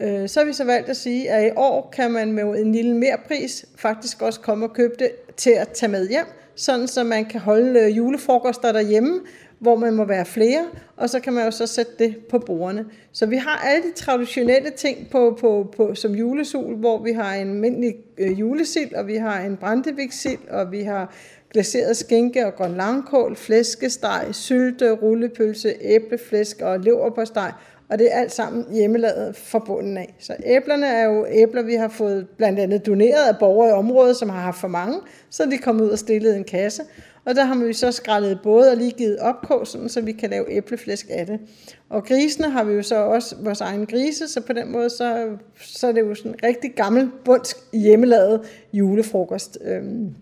[0.00, 2.72] Øh, så har vi så valgt at sige, at i år kan man med en
[2.72, 6.88] lille mere pris faktisk også komme og købe det til at tage med hjem, sådan
[6.88, 9.20] så man kan holde øh, julefrokoster derhjemme,
[9.58, 12.86] hvor man må være flere, og så kan man jo så sætte det på bordene.
[13.12, 17.34] Så vi har alle de traditionelle ting på, på, på, som julesol, hvor vi har
[17.34, 21.14] en almindelig øh, julesild, og vi har en brændeviksild, og vi har
[21.52, 27.52] glaseret skinke og grøn langkål, flæskesteg, sylte, rullepølse, æbleflæsk og leverpostej.
[27.88, 30.14] og det er alt sammen hjemmelavet fra bunden af.
[30.18, 34.16] Så æblerne er jo æbler, vi har fået blandt andet doneret af borgere i området,
[34.16, 34.98] som har haft for mange,
[35.30, 36.82] så de kommet ud og stillet en kasse.
[37.24, 40.30] Og der har vi så skrællet både og lige givet opkog, sådan, så vi kan
[40.30, 41.40] lave æbleflæsk af det.
[41.88, 45.36] Og grisene har vi jo så også vores egen grise, så på den måde så,
[45.60, 48.40] så er det jo sådan en rigtig gammel, bundsk, hjemmelavet
[48.72, 49.58] julefrokost.
[49.64, 50.14] Øhm,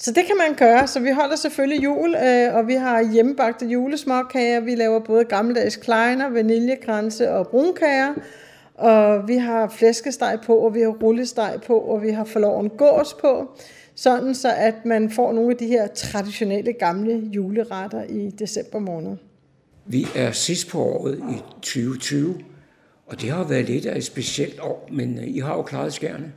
[0.00, 0.86] så det kan man gøre.
[0.86, 4.60] Så vi holder selvfølgelig jul, øh, og vi har hjemmebagte julesmåkager.
[4.60, 8.14] Vi laver både gammeldags kleiner, vaniljekranse og brunkager.
[8.74, 13.14] Og vi har flæskesteg på, og vi har rullesteg på, og vi har forloven gås
[13.20, 13.50] på.
[13.94, 19.16] Sådan så, at man får nogle af de her traditionelle gamle juleretter i december måned.
[19.86, 22.34] Vi er sidst på året i 2020,
[23.06, 25.92] og det har været lidt af et specielt år, men øh, I har jo klaret
[25.92, 26.32] skærne.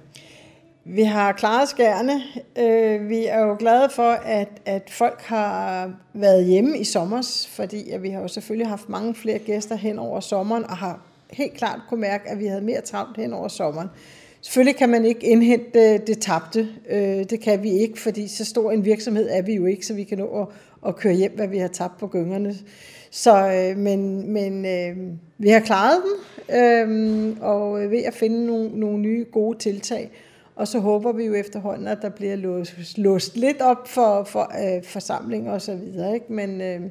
[0.86, 2.22] Vi har klaret skærne.
[2.58, 7.90] Øh, vi er jo glade for, at, at folk har været hjemme i sommer, fordi
[7.90, 11.00] at vi har jo selvfølgelig haft mange flere gæster hen over sommeren, og har
[11.32, 13.88] helt klart kunne mærke, at vi havde mere travlt hen over sommeren.
[14.42, 16.68] Selvfølgelig kan man ikke indhente øh, det tabte.
[16.90, 19.94] Øh, det kan vi ikke, fordi så stor en virksomhed er vi jo ikke, så
[19.94, 20.48] vi kan nå at,
[20.88, 22.56] at køre hjem, hvad vi har tabt på gyngerne.
[23.12, 24.64] Så, øh, men men
[25.38, 25.98] vi har klaret
[26.50, 30.12] den, og ved at finde nogle, nogle nye gode tiltag.
[30.56, 34.42] Og så håber vi jo efterhånden, at der bliver låst, låst lidt op for, for
[34.42, 36.14] øh, forsamlinger og så videre.
[36.14, 36.34] Ikke?
[36.34, 36.82] Men øh,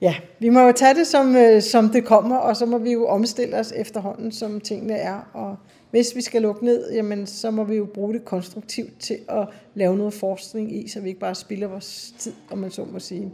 [0.00, 2.92] ja, vi må jo tage det, som, øh, som det kommer, og så må vi
[2.92, 5.30] jo omstille os efterhånden, som tingene er.
[5.32, 5.56] Og
[5.90, 9.48] hvis vi skal lukke ned, jamen, så må vi jo bruge det konstruktivt til at
[9.74, 12.98] lave noget forskning i, så vi ikke bare spilder vores tid, om man så må
[12.98, 13.32] sige.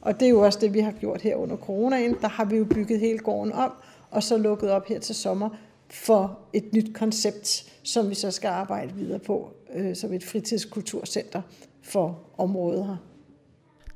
[0.00, 2.16] Og det er jo også det, vi har gjort her under coronaen.
[2.20, 3.72] Der har vi jo bygget hele gården om,
[4.10, 5.48] og så lukket op her til sommer
[5.90, 11.42] for et nyt koncept, som vi så skal arbejde videre på øh, som et fritidskulturcenter
[11.82, 12.96] for området her.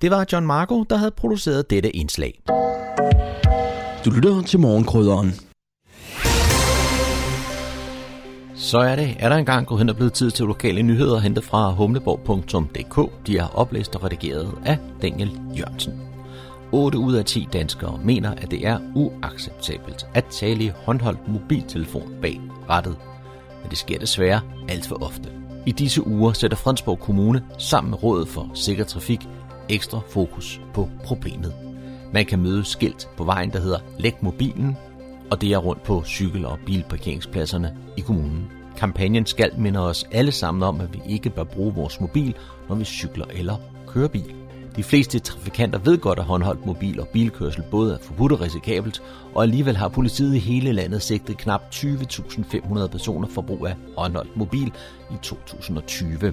[0.02, 2.42] Det var John Marco, der havde produceret dette indslag.
[4.04, 5.32] Du lytter til morgenkrydderen.
[8.54, 11.44] Så er det, er der engang gået hen og blevet tid til lokale nyheder hentet
[11.44, 13.26] fra humleborg.dk.
[13.26, 16.13] De er oplæst og redigeret af Daniel Jørgensen.
[16.74, 22.14] 8 ud af 10 danskere mener, at det er uacceptabelt at tale i håndholdt mobiltelefon
[22.22, 22.96] bag rettet.
[23.62, 25.28] Men det sker desværre alt for ofte.
[25.66, 29.28] I disse uger sætter Fredensborg Kommune sammen med Rådet for Sikker Trafik
[29.68, 31.54] ekstra fokus på problemet.
[32.12, 34.76] Man kan møde skilt på vejen, der hedder Læg mobilen,
[35.30, 38.50] og det er rundt på cykel- og bilparkeringspladserne i kommunen.
[38.76, 42.34] Kampagnen skal minde os alle sammen om, at vi ikke bør bruge vores mobil,
[42.68, 43.56] når vi cykler eller
[43.86, 44.43] kører bil.
[44.76, 49.02] De fleste trafikanter ved godt, at håndholdt mobil- og bilkørsel både er forbudt og risikabelt,
[49.34, 54.36] og alligevel har politiet i hele landet sigtet knap 20.500 personer for brug af håndholdt
[54.36, 54.72] mobil
[55.10, 56.32] i 2020.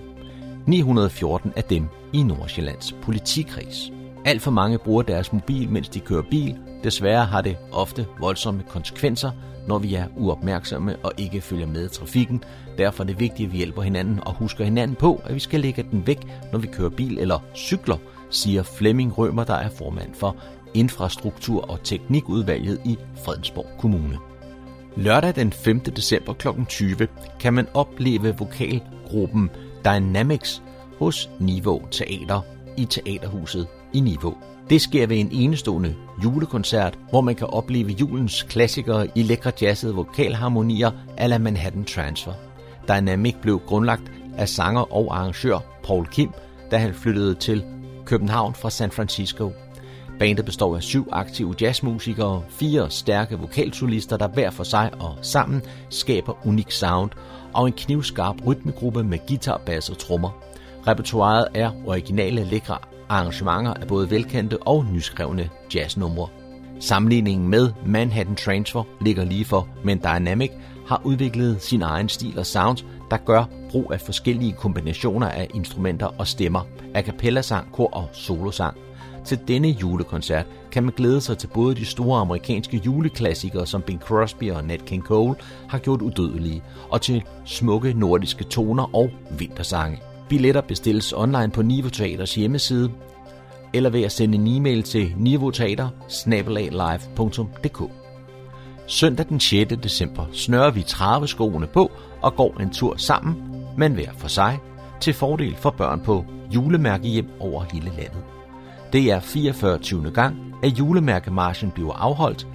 [0.68, 3.92] 914 af dem i Nordsjællands politikreds.
[4.26, 6.58] Alt for mange bruger deres mobil, mens de kører bil.
[6.84, 9.32] Desværre har det ofte voldsomme konsekvenser,
[9.68, 12.44] når vi er uopmærksomme og ikke følger med i trafikken.
[12.78, 15.60] Derfor er det vigtigt, at vi hjælper hinanden og husker hinanden på, at vi skal
[15.60, 17.98] lægge den væk, når vi kører bil eller cykler,
[18.32, 20.36] siger Flemming Rømer, der er formand for
[20.74, 24.18] Infrastruktur- og Teknikudvalget i Fredensborg Kommune.
[24.96, 25.80] Lørdag den 5.
[25.80, 26.48] december kl.
[26.70, 27.08] 20
[27.40, 29.50] kan man opleve vokalgruppen
[29.86, 30.64] Dynamics
[31.00, 32.42] hos Niveau Teater
[32.78, 34.38] i Teaterhuset i Niveau.
[34.70, 39.96] Det sker ved en enestående julekoncert, hvor man kan opleve julens klassikere i lækre jazzede
[39.96, 42.34] vokalharmonier ala Manhattan Transfer.
[42.88, 46.32] Dynamic blev grundlagt af sanger og arrangør Paul Kim,
[46.72, 47.64] da han flyttede til
[48.12, 49.52] København fra San Francisco.
[50.20, 55.62] Bandet består af syv aktive jazzmusikere, fire stærke vokalsolister, der hver for sig og sammen
[55.90, 57.12] skaber unik sound,
[57.54, 60.30] og en knivskarp rytmegruppe med guitar, bass og trommer.
[60.88, 62.78] Repertoiret er originale, lækre
[63.10, 66.28] arrangementer af både velkendte og nyskrevne jazznumre.
[66.80, 70.52] Sammenligningen med Manhattan Transfer ligger lige for, men Dynamic
[70.92, 72.78] har udviklet sin egen stil og sound,
[73.12, 76.62] der gør brug af forskellige kombinationer af instrumenter og stemmer,
[76.94, 78.78] a cappella-sang, kor og solosang.
[79.26, 84.00] Til denne julekoncert kan man glæde sig til både de store amerikanske juleklassikere, som Bing
[84.00, 85.36] Crosby og Nat King Cole
[85.70, 90.00] har gjort udødelige, og til smukke nordiske toner og vintersange.
[90.30, 92.92] Billetter bestilles online på Nivo Teaters hjemmeside,
[93.74, 95.90] eller ved at sende en e-mail til nivoteater
[98.92, 99.74] Søndag den 6.
[99.84, 103.36] december snører vi traveskoene på og går en tur sammen,
[103.78, 104.60] men hver for sig,
[105.00, 106.26] til fordel for børn på
[106.56, 108.24] julemærkehjem over hele landet.
[108.94, 110.12] Det er 44.
[110.14, 112.48] gang, at julemærkemarschen bliver afholdt,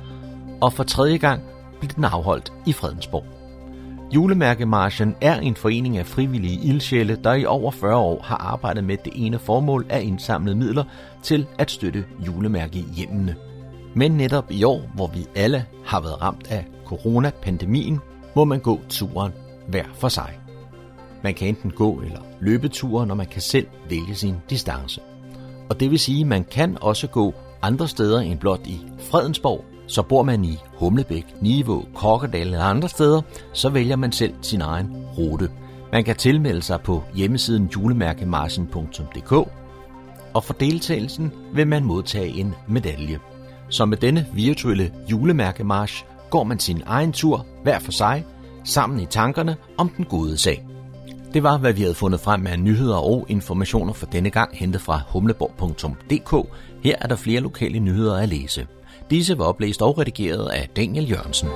[0.60, 1.42] og for tredje gang
[1.80, 3.24] bliver den afholdt i Fredensborg.
[4.14, 8.96] Julemærkemarschen er en forening af frivillige ildsjæle, der i over 40 år har arbejdet med
[9.04, 10.84] det ene formål at indsamle midler
[11.22, 13.36] til at støtte julemærkehjemmene.
[13.96, 18.00] Men netop i år, hvor vi alle har været ramt af coronapandemien,
[18.34, 19.32] må man gå turen
[19.68, 20.38] hver for sig.
[21.22, 25.00] Man kan enten gå eller løbe turen, når man kan selv vælge sin distance.
[25.68, 29.64] Og det vil sige, at man kan også gå andre steder end blot i Fredensborg.
[29.86, 34.60] Så bor man i Humlebæk, Nivå, Kokkedal eller andre steder, så vælger man selv sin
[34.60, 35.50] egen rute.
[35.92, 39.32] Man kan tilmelde sig på hjemmesiden julemærkemarsen.dk,
[40.34, 43.20] og for deltagelsen vil man modtage en medalje.
[43.68, 48.24] Så med denne virtuelle julemærkemarsch går man sin egen tur hver for sig,
[48.64, 50.66] sammen i tankerne om den gode sag.
[51.34, 54.80] Det var, hvad vi havde fundet frem af nyheder og informationer for denne gang, hentet
[54.80, 56.48] fra humleborg.dk.
[56.82, 58.66] Her er der flere lokale nyheder at læse.
[59.10, 61.48] Disse var oplæst og redigeret af Daniel Jørgensen.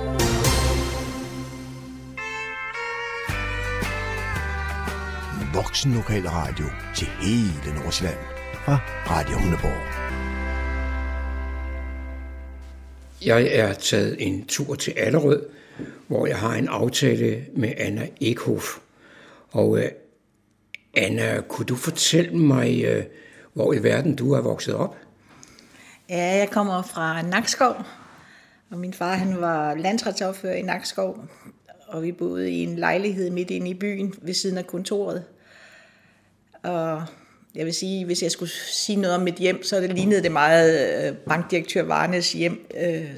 [5.53, 8.19] Voksen lokal radio til hele Nordsjælland
[8.65, 8.77] fra
[9.09, 10.10] Radio Hundeborg.
[13.25, 15.45] Jeg er taget en tur til Allerød,
[16.07, 18.77] hvor jeg har en aftale med Anna Ekhoff.
[19.51, 19.89] Og øh,
[20.97, 23.03] Anna, kunne du fortælle mig, øh,
[23.53, 24.95] hvor i verden du er vokset op?
[26.09, 27.75] Ja, jeg kommer fra Nakskov,
[28.69, 31.25] og min far han var landsretsaffører i Nakskov,
[31.87, 35.23] og vi boede i en lejlighed midt inde i byen ved siden af kontoret.
[36.63, 37.03] Og
[37.55, 40.31] jeg vil sige, hvis jeg skulle sige noget om mit hjem, så det lignede det
[40.31, 43.11] meget øh, bankdirektør Varnes hjem øh,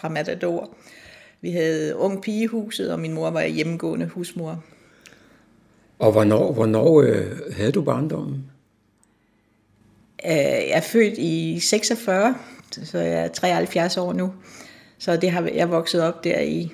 [0.00, 0.70] fra Matador.
[1.40, 4.64] Vi havde ung pigehuset, og min mor var hjemmegående husmor.
[5.98, 8.44] Og hvornår, hvornår øh, havde du barndommen?
[10.26, 12.34] Øh, jeg er født i 46,
[12.84, 14.32] så jeg er 73 år nu.
[14.98, 16.72] Så det har jeg vokset op der i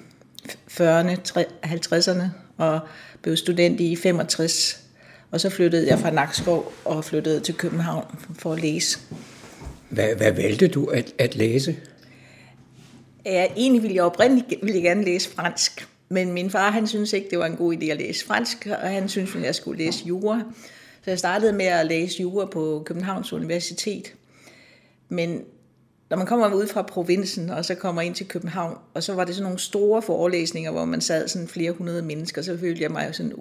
[0.49, 1.17] 40'erne,
[1.65, 2.25] 50'erne,
[2.57, 2.81] og
[3.23, 4.84] blev student i 65.
[5.35, 8.05] Og så flyttede jeg fra Nakskov og flyttede til København
[8.39, 8.99] for at læse.
[9.89, 11.77] Hvad, hvad valgte du at, at læse?
[13.27, 17.13] Ja, egentlig ville jeg oprindeligt ville jeg gerne læse fransk, men min far han synes
[17.13, 19.85] ikke, det var en god idé at læse fransk, og han synes, at jeg skulle
[19.85, 20.43] læse jura.
[21.05, 24.15] Så jeg startede med at læse jura på Københavns Universitet.
[25.09, 25.43] Men
[26.11, 29.25] når man kommer ud fra provinsen, og så kommer ind til København, og så var
[29.25, 32.91] det sådan nogle store forelæsninger, hvor man sad sådan flere hundrede mennesker, så følte jeg
[32.91, 33.35] mig sådan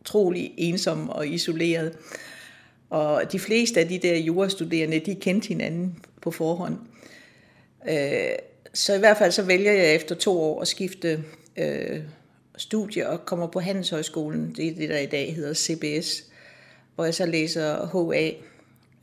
[0.00, 1.96] utrolig ensom og isoleret.
[2.90, 6.78] Og de fleste af de der jurastuderende, de kendte hinanden på forhånd.
[7.88, 8.28] Øh,
[8.74, 11.24] så i hvert fald så vælger jeg efter to år at skifte
[11.56, 12.00] øh,
[12.56, 16.24] studie og kommer på Handelshøjskolen, det er det, der i dag hedder CBS,
[16.94, 18.30] hvor jeg så læser HA,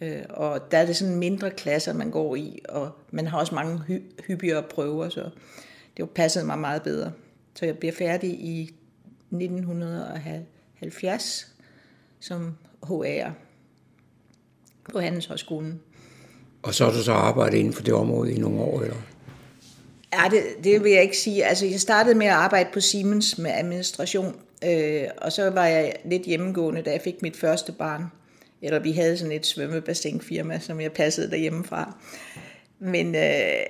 [0.01, 3.55] øh, og der er det sådan mindre klasser, man går i, og man har også
[3.55, 5.21] mange hy- hyppigere prøver, så
[5.97, 7.11] det jo passede mig meget bedre.
[7.55, 8.75] Så jeg bliver færdig i
[10.81, 11.55] 1970
[12.19, 13.31] som HA'er
[14.91, 15.81] på Handelshøjskolen.
[16.63, 18.95] Og så har du så arbejdet inden for det område i nogle år, eller?
[20.13, 21.45] Ja, det, det vil jeg ikke sige.
[21.45, 25.93] Altså, jeg startede med at arbejde på Siemens med administration, øh, og så var jeg
[26.05, 28.03] lidt hjemmegående, da jeg fik mit første barn.
[28.61, 31.97] Eller vi havde sådan et svømmebassinfirma, som jeg passede derhjemmefra.
[32.79, 33.65] Men øh,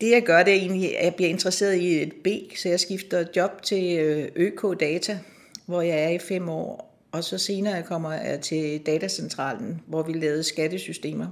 [0.00, 2.80] det jeg gør, det er egentlig, at jeg bliver interesseret i et B, så jeg
[2.80, 3.98] skifter job til
[4.36, 5.18] ØK Data,
[5.66, 6.92] hvor jeg er i fem år.
[7.12, 11.26] Og så senere kommer jeg til datacentralen, hvor vi lavede skattesystemer.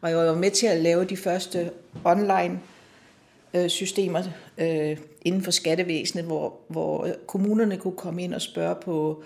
[0.00, 1.70] Og jeg var med til at lave de første
[2.04, 2.60] online
[3.54, 4.22] øh, systemer
[4.58, 9.22] øh, inden for skattevæsenet, hvor, hvor kommunerne kunne komme ind og spørge på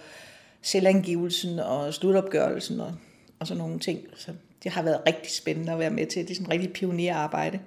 [0.62, 2.94] selvangivelsen og slutopgørelsen og,
[3.38, 4.00] og sådan nogle ting.
[4.16, 6.22] Så det har været rigtig spændende at være med til.
[6.22, 7.60] Det er sådan en rigtig pionerarbejde.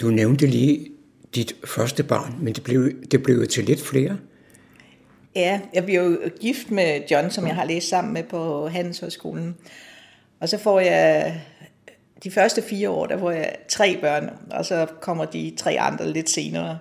[0.00, 0.88] Du nævnte lige
[1.34, 4.18] dit første barn, men det blev, det blev til lidt flere.
[5.36, 9.56] Ja, jeg bliver jo gift med John, som jeg har læst sammen med på Handelshøjskolen.
[10.40, 11.40] Og så får jeg
[12.24, 16.12] de første fire år, der får jeg tre børn, og så kommer de tre andre
[16.12, 16.78] lidt senere.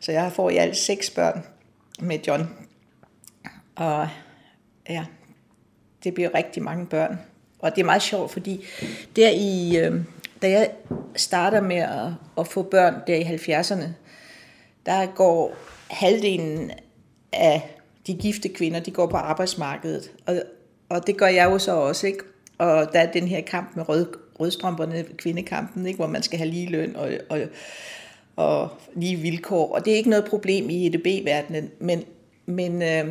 [0.00, 1.44] Så jeg får i alt seks børn
[1.98, 2.48] med John.
[3.76, 4.08] Og
[4.88, 5.04] ja,
[6.04, 7.20] det bliver rigtig mange børn.
[7.58, 8.64] Og det er meget sjovt, fordi
[9.16, 10.00] der i, øh,
[10.42, 10.70] da jeg
[11.16, 13.88] starter med at, at få børn der i 70'erne,
[14.86, 15.56] der går
[15.90, 16.70] halvdelen
[17.32, 20.10] af de gifte kvinder, de går på arbejdsmarkedet.
[20.26, 20.42] Og,
[20.88, 22.24] og det gør jeg jo så også, ikke?
[22.58, 24.06] Og der er den her kamp med rød,
[24.40, 25.96] rødstrømperne, kvindekampen, ikke?
[25.96, 27.40] hvor man skal have lige løn og, og,
[28.36, 29.74] og lige vilkår.
[29.74, 32.04] Og det er ikke noget problem i EDB-verdenen, men,
[32.46, 33.06] men øh,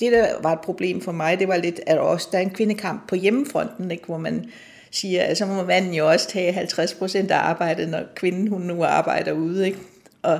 [0.00, 2.50] det, der var et problem for mig, det var lidt, at også der er en
[2.50, 4.06] kvindekamp på hjemmefronten, ikke?
[4.06, 4.50] hvor man
[4.90, 8.60] siger, at så må manden jo også tage 50 procent af arbejdet, når kvinden hun
[8.60, 9.66] nu arbejder ude.
[9.66, 9.78] Ikke?
[10.22, 10.38] Og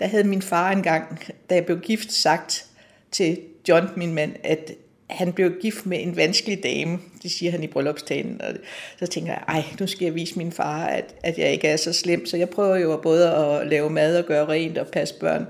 [0.00, 1.18] der havde min far engang,
[1.50, 2.66] da jeg blev gift, sagt
[3.12, 3.38] til
[3.68, 4.72] John, min mand, at
[5.10, 8.54] han blev gift med en vanskelig dame, det siger han i bryllupstalen, og
[8.98, 11.76] så tænker jeg, ej, nu skal jeg vise min far, at, at jeg ikke er
[11.76, 15.14] så slem, så jeg prøver jo både at lave mad og gøre rent og passe
[15.20, 15.46] børn,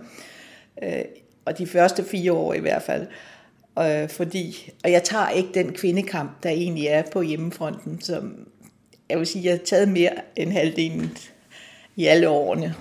[0.82, 1.04] øh,
[1.44, 3.07] og de første fire år i hvert fald,
[3.78, 8.48] øh, fordi, og jeg tager ikke den kvindekamp, der egentlig er på hjemmefronten, som
[9.09, 11.18] jeg vil sige, jeg har taget mere end halvdelen
[11.96, 12.74] i alle årene.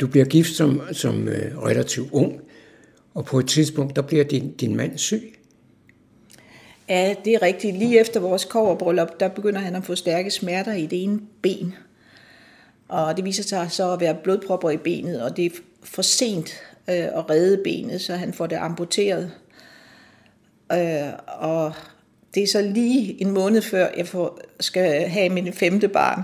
[0.00, 2.40] Du bliver gift som, som øh, relativt ung,
[3.14, 5.38] og på et tidspunkt, der bliver din, din mand syg.
[6.88, 7.76] Ja, det er rigtigt.
[7.76, 11.74] Lige efter vores koverbryllup, der begynder han at få stærke smerter i det ene ben.
[12.88, 15.50] Og det viser sig så at være blodpropper i benet, og det er
[15.82, 16.50] for sent
[16.88, 19.32] øh, at redde benet, så han får det amputeret.
[20.72, 21.72] Øh, og
[22.34, 26.22] det er så lige en måned før, jeg får, skal have min femte barn.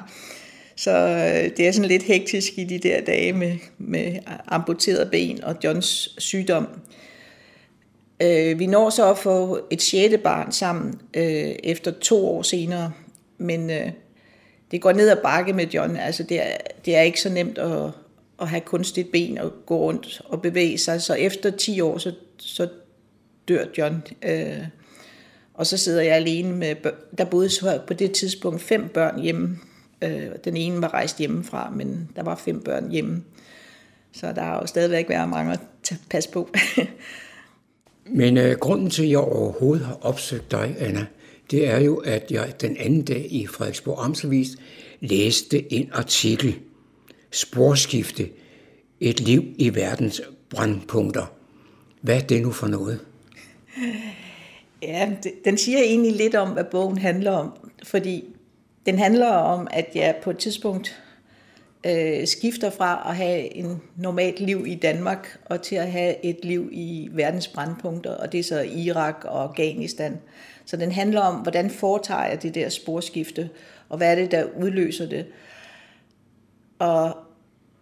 [0.81, 4.17] Så øh, det er sådan lidt hektisk i de der dage med, med
[4.47, 6.69] amputeret ben og Johns sygdom.
[8.23, 12.93] Øh, vi når så at få et sjette barn sammen øh, efter to år senere,
[13.39, 13.91] men øh,
[14.71, 15.97] det går ned ad bakke med John.
[15.97, 17.91] Altså det er, det er ikke så nemt at,
[18.41, 21.03] at have kunstigt ben og gå rundt og bevæge sig.
[21.03, 22.69] Så efter 10 år, så, så
[23.49, 24.03] dør John.
[24.23, 24.65] Øh,
[25.55, 26.75] og så sidder jeg alene med,
[27.19, 29.59] der boede så på det tidspunkt fem børn hjemme.
[30.03, 33.23] Øh, den ene var rejst hjemmefra, men der var fem børn hjemme.
[34.13, 35.61] Så der har jo stadigvæk været mange at
[36.11, 36.49] passe på.
[38.13, 41.07] Men øh, grunden til, at jeg overhovedet har opsøgt dig, Anna,
[41.51, 44.49] det er jo, at jeg den anden dag i Frederiksborg Amtsavis
[45.01, 46.59] læste en artikel,
[47.31, 48.29] Sporskifte,
[49.01, 51.33] et liv i verdens brandpunkter.
[52.01, 53.01] Hvad er det nu for noget?
[54.83, 55.13] Ja,
[55.45, 58.25] den siger egentlig lidt om, hvad bogen handler om, fordi
[58.87, 61.03] den handler om, at jeg på et tidspunkt
[61.87, 66.39] øh, skifter fra at have en normalt liv i Danmark og til at have et
[66.43, 70.19] liv i verdens brandpunkter, og det er så Irak og Afghanistan.
[70.65, 73.51] Så den handler om, hvordan foretager jeg det der sporskifte,
[73.89, 75.27] og hvad er det, der udløser det.
[76.79, 77.17] Og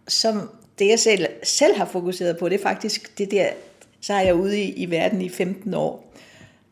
[0.07, 3.49] som det, jeg selv, selv har fokuseret på, det er faktisk det der,
[4.01, 6.08] så har jeg ude i, i verden i 15 år.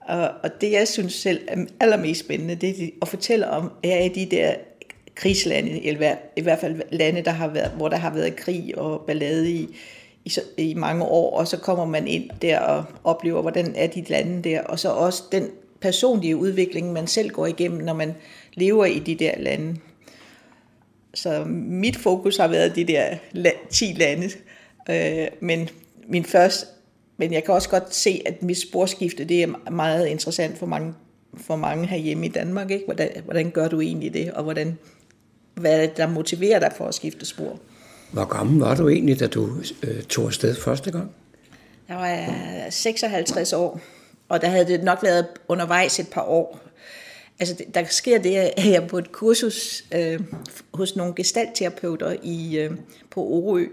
[0.07, 4.03] Og, og det, jeg synes selv er allermest spændende, det er at fortælle om, er
[4.03, 4.55] i de der
[5.15, 9.03] krigslande, eller i hvert fald lande, der har været, hvor der har været krig og
[9.07, 9.69] ballade i,
[10.25, 14.03] i, i mange år, og så kommer man ind der og oplever, hvordan er de
[14.07, 15.49] lande der, og så også den
[15.81, 18.13] personlige udvikling, man selv går igennem, når man
[18.53, 19.75] lever i de der lande.
[21.13, 23.17] Så mit fokus har været de der
[23.69, 24.29] 10 lande,
[24.89, 25.69] øh, men
[26.07, 26.65] min første,
[27.17, 30.93] men jeg kan også godt se, at mit sporskifte, det er meget interessant for mange,
[31.37, 32.71] for mange herhjemme i Danmark.
[32.71, 32.85] Ikke?
[32.85, 34.77] Hvordan, hvordan gør du egentlig det, og hvordan
[35.57, 37.59] hvad er det, der motiverer dig for at skifte spor.
[38.11, 39.49] Hvor gammel var du egentlig, da du
[39.83, 41.11] øh, tog afsted første gang?
[41.89, 43.79] Jeg var 56 år,
[44.29, 46.59] og der havde det nok været undervejs et par år.
[47.39, 50.19] Altså, der sker det, at jeg er på et kursus øh,
[50.73, 52.71] hos nogle gestaltterapeuter i, øh,
[53.11, 53.65] på Orø.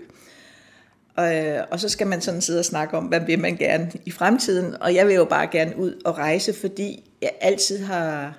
[1.21, 4.11] Øh, og så skal man sådan sidde og snakke om, hvad vil man gerne i
[4.11, 4.83] fremtiden.
[4.83, 8.39] Og jeg vil jo bare gerne ud og rejse, fordi jeg altid har...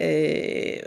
[0.00, 0.78] Øh,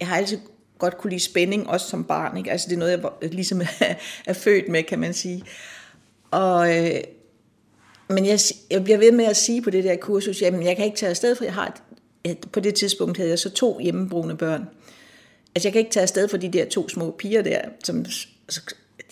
[0.00, 0.38] jeg har altid
[0.78, 2.36] godt kunne lide spænding, også som barn.
[2.36, 2.50] Ikke?
[2.50, 3.60] Altså det er noget, jeg ligesom
[4.26, 5.42] er født med, kan man sige.
[6.30, 7.00] Og, øh,
[8.08, 8.38] men jeg,
[8.70, 11.10] jeg bliver ved med at sige på det der kursus, jamen jeg kan ikke tage
[11.10, 11.80] afsted, for jeg har
[12.24, 14.68] et, på det tidspunkt havde jeg så to hjemmebrugende børn.
[15.54, 18.06] Altså jeg kan ikke tage afsted for de der to små piger der, som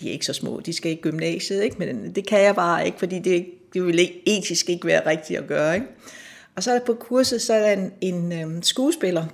[0.01, 1.77] de er ikke så små, de skal i gymnasiet, ikke?
[1.79, 5.47] men det kan jeg bare ikke, fordi det, det vil etisk ikke være rigtigt at
[5.47, 5.75] gøre.
[5.75, 5.87] Ikke?
[6.57, 9.27] Og så på kurset, så er der en, en øhm, skuespiller,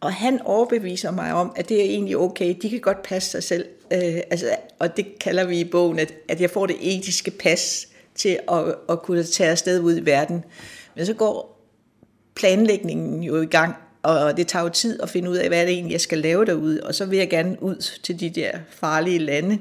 [0.00, 3.42] og han overbeviser mig om, at det er egentlig okay, de kan godt passe sig
[3.42, 3.66] selv.
[3.92, 7.88] Øh, altså, og det kalder vi i bogen, at, at jeg får det etiske pas
[8.14, 10.44] til at, at kunne tage afsted ud i verden.
[10.94, 11.62] Men så går
[12.34, 13.74] planlægningen jo i gang,
[14.06, 16.44] og det tager jo tid at finde ud af, hvad det egentlig, jeg skal lave
[16.44, 16.80] derude.
[16.82, 19.58] Og så vil jeg gerne ud til de der farlige lande.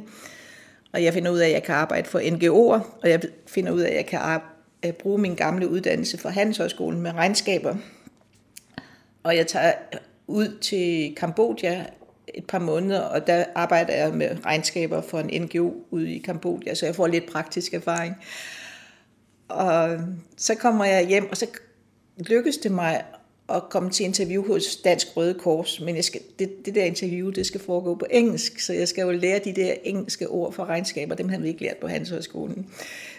[0.93, 3.81] Og jeg finder ud af, at jeg kan arbejde for NGO'er, og jeg finder ud
[3.81, 4.41] af, at jeg kan
[4.99, 7.75] bruge min gamle uddannelse fra Handelshøjskolen med regnskaber.
[9.23, 9.73] Og jeg tager
[10.27, 11.85] ud til Kambodja
[12.33, 16.75] et par måneder, og der arbejder jeg med regnskaber for en NGO ude i Kambodja,
[16.75, 18.15] så jeg får lidt praktisk erfaring.
[19.47, 19.99] Og
[20.37, 21.47] så kommer jeg hjem, og så
[22.17, 23.03] lykkes det mig
[23.49, 27.29] at komme til interview hos Dansk Røde Kors, men jeg skal, det, det der interview,
[27.29, 30.65] det skal foregå på engelsk, så jeg skal jo lære de der engelske ord for
[30.65, 32.69] regnskaber, dem har vi ikke lært på Handelshøjskolen.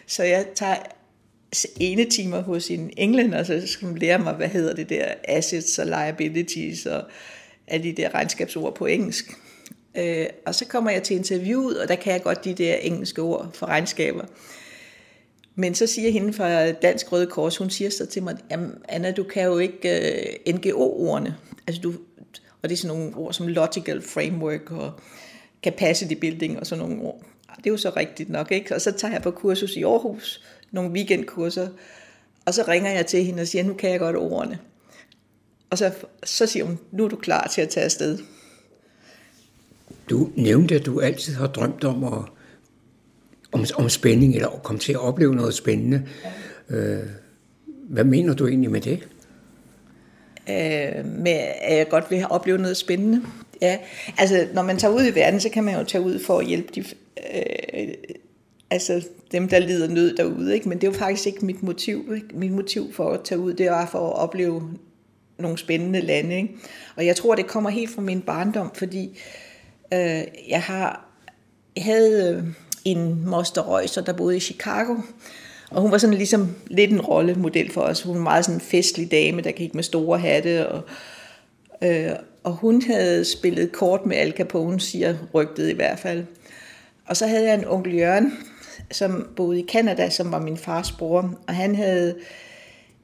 [0.06, 0.76] Så jeg tager
[1.80, 5.78] ene timer hos en englænder, så skal man lære mig, hvad hedder det der, assets
[5.78, 7.02] og liabilities og
[7.66, 9.32] alle de der regnskabsord på engelsk.
[9.94, 13.22] Øh, og så kommer jeg til interviewet, og der kan jeg godt de der engelske
[13.22, 14.24] ord for regnskaber.
[15.58, 18.36] Men så siger hende fra Dansk Røde Kors, hun siger så til mig,
[18.88, 20.12] Anna, du kan jo ikke
[20.46, 21.36] øh, uh, NGO-ordene.
[21.66, 21.94] Altså du,
[22.62, 24.92] og det er sådan nogle ord som logical framework og
[25.62, 27.22] capacity building og sådan nogle ord.
[27.48, 28.74] Ah, det er jo så rigtigt nok, ikke?
[28.74, 31.68] Og så tager jeg på kursus i Aarhus, nogle weekendkurser,
[32.44, 34.58] og så ringer jeg til hende og siger, nu kan jeg godt ordene.
[35.70, 35.92] Og så,
[36.24, 38.18] så siger hun, nu er du klar til at tage afsted.
[40.10, 42.22] Du nævnte, at du altid har drømt om at
[43.52, 46.02] om, om spænding, eller at komme til at opleve noget spændende.
[46.70, 46.76] Ja.
[46.76, 47.06] Øh,
[47.88, 49.08] hvad mener du egentlig med det?
[50.48, 53.22] Øh, med, at jeg godt vil opleve noget spændende.
[53.62, 53.78] Ja,
[54.18, 56.46] altså når man tager ud i verden, så kan man jo tage ud for at
[56.46, 57.88] hjælpe de, øh,
[58.70, 60.54] altså dem, der lider nød derude.
[60.54, 60.68] Ikke?
[60.68, 62.12] Men det er jo faktisk ikke mit motiv.
[62.14, 62.26] Ikke?
[62.34, 64.70] Mit motiv for at tage ud, det var for at opleve
[65.38, 66.36] nogle spændende lande.
[66.36, 66.48] Ikke?
[66.96, 69.18] Og jeg tror, det kommer helt fra min barndom, fordi
[69.92, 71.06] øh, jeg har
[71.76, 72.44] jeg havde øh,
[72.86, 74.96] en moster Røyser, der boede i Chicago,
[75.70, 78.02] og hun var sådan ligesom lidt en rollemodel for os.
[78.02, 80.82] Hun var meget sådan en festlig dame, der gik med store hatte, og,
[81.82, 82.10] øh,
[82.44, 86.24] og hun havde spillet kort med Al Capone, siger rygtet i hvert fald.
[87.06, 88.32] Og så havde jeg en onkel Jørgen,
[88.90, 92.14] som boede i Kanada, som var min fars bror, og han havde,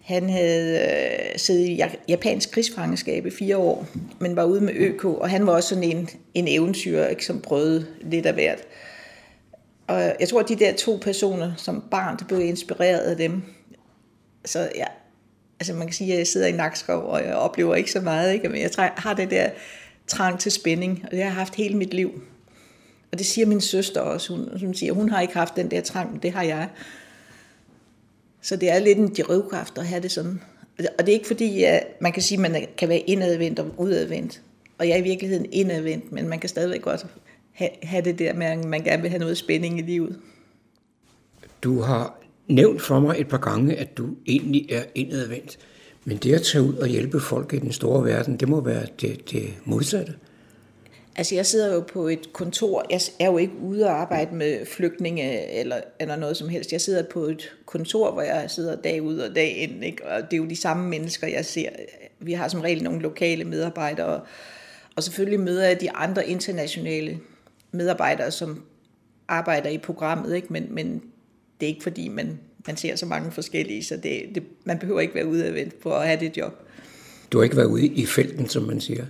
[0.00, 3.86] han havde øh, siddet i japansk krigsfangeskab i fire år,
[4.18, 7.40] men var ude med ØK, og han var også sådan en, en eventyr, ikke, som
[7.40, 8.58] prøvede lidt af hvert.
[9.92, 13.42] Og jeg tror, at de der to personer som barn, det blev inspireret af dem.
[14.44, 14.84] Så ja,
[15.60, 18.32] altså man kan sige, at jeg sidder i Nakskov, og jeg oplever ikke så meget,
[18.32, 18.48] ikke?
[18.48, 19.50] men jeg har det der
[20.06, 22.22] trang til spænding, og det har jeg haft hele mit liv.
[23.12, 24.36] Og det siger min søster også.
[24.36, 26.68] Hun, hun siger, hun har ikke haft den der trang, men det har jeg.
[28.42, 30.40] Så det er lidt en drivkraft at have det sådan.
[30.78, 33.66] Og det er ikke fordi, at man kan sige, at man kan være indadvendt og
[33.76, 34.40] udadvendt.
[34.78, 37.06] Og jeg er i virkeligheden indadvendt, men man kan stadigvæk godt
[37.82, 40.18] have det der med, at man gerne vil have noget spænding i livet.
[41.62, 45.58] Du har nævnt for mig et par gange, at du egentlig er indadvendt.
[46.04, 48.86] Men det at tage ud og hjælpe folk i den store verden, det må være
[49.00, 50.14] det, det modsatte.
[51.16, 54.66] Altså jeg sidder jo på et kontor, jeg er jo ikke ude og arbejde med
[54.66, 56.72] flygtninge eller, eller noget som helst.
[56.72, 60.06] Jeg sidder på et kontor, hvor jeg sidder dag ud og dag ind, ikke?
[60.06, 61.68] og det er jo de samme mennesker, jeg ser.
[62.20, 64.20] Vi har som regel nogle lokale medarbejdere,
[64.96, 67.20] og selvfølgelig møder jeg de andre internationale
[67.72, 68.62] medarbejdere, som
[69.28, 70.48] arbejder i programmet, ikke?
[70.50, 71.02] Men, men
[71.60, 75.00] det er ikke fordi, man, man ser så mange forskellige, så det, det, man behøver
[75.00, 76.52] ikke være ude vente på at have det job.
[77.32, 79.06] Du har ikke været ude i felten, som man siger?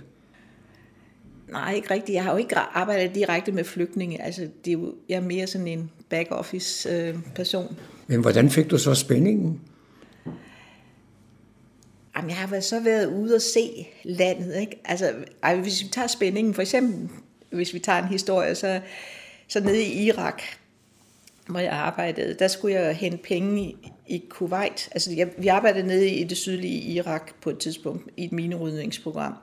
[1.49, 2.15] Nej, ikke rigtigt.
[2.15, 4.21] Jeg har jo ikke arbejdet direkte med flygtninge.
[4.21, 7.77] Altså, det er jo, jeg er mere sådan en back-office øh, person.
[8.07, 9.61] Men hvordan fik du så spændingen?
[12.15, 14.55] Jamen, jeg har så været ude og se landet.
[14.59, 14.81] Ikke?
[14.85, 15.11] Altså,
[15.43, 17.09] ej, hvis vi tager spændingen, for eksempel,
[17.53, 18.81] hvis vi tager en historie, så,
[19.47, 20.41] så nede i Irak,
[21.47, 23.77] hvor jeg arbejdede, der skulle jeg hente penge i,
[24.07, 24.89] i Kuwait.
[24.91, 29.33] Altså, jeg, vi arbejdede nede i det sydlige Irak på et tidspunkt i et minerydningsprogram.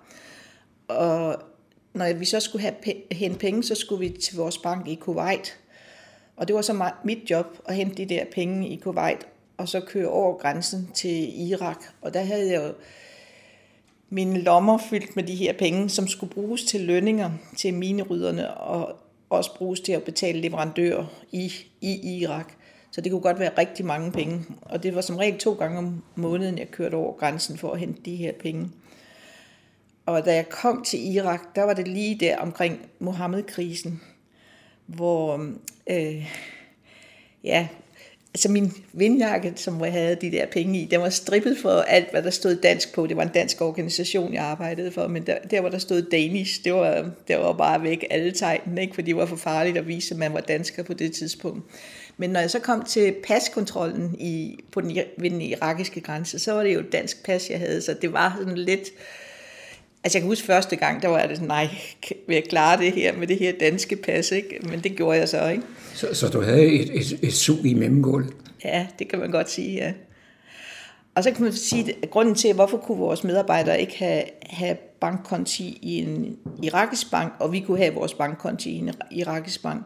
[0.88, 1.42] Og
[1.94, 2.74] når vi så skulle have
[3.12, 5.58] hente penge, så skulle vi til vores bank i Kuwait.
[6.36, 9.68] Og det var så meget, mit job at hente de der penge i Kuwait, og
[9.68, 11.84] så køre over grænsen til Irak.
[12.02, 12.74] Og der havde jeg jo
[14.10, 18.96] mine lommer fyldt med de her penge, som skulle bruges til lønninger til minerydderne, og
[19.30, 22.52] også bruges til at betale leverandører i, i Irak.
[22.90, 24.44] Så det kunne godt være rigtig mange penge.
[24.62, 27.80] Og det var som regel to gange om måneden, jeg kørte over grænsen for at
[27.80, 28.70] hente de her penge.
[30.06, 34.00] Og da jeg kom til Irak, der var det lige der omkring Mohammed-krisen,
[34.86, 35.50] hvor
[35.90, 36.30] øh,
[37.44, 37.68] ja,
[38.34, 42.10] altså min vindjakke, som jeg havde de der penge i, den var strippet for alt,
[42.10, 43.06] hvad der stod dansk på.
[43.06, 46.64] Det var en dansk organisation, jeg arbejdede for, men der, der hvor der stod Danish,
[46.64, 48.94] det var, der var bare væk alle tegnene, ikke?
[48.94, 51.64] for det var for farligt at vise, at man var dansker på det tidspunkt.
[52.16, 56.52] Men når jeg så kom til paskontrollen i, på den, ved den irakiske grænse, så
[56.52, 58.88] var det jo et dansk pas, jeg havde, så det var sådan lidt...
[60.04, 61.68] Altså jeg kan huske første gang, der var det sådan, nej,
[62.26, 64.60] vil jeg klare det her med det her danske pas, ikke?
[64.62, 65.62] Men det gjorde jeg så, ikke?
[65.94, 68.34] Så, så du havde et, et, et sug i mellemgulvet?
[68.64, 69.92] Ja, det kan man godt sige, ja.
[71.14, 74.76] Og så kan man sige, at grunden til, hvorfor kunne vores medarbejdere ikke have, have
[75.00, 79.82] bankkonti i en irakisk bank, og vi kunne have vores bankkonti i en irakisk bank.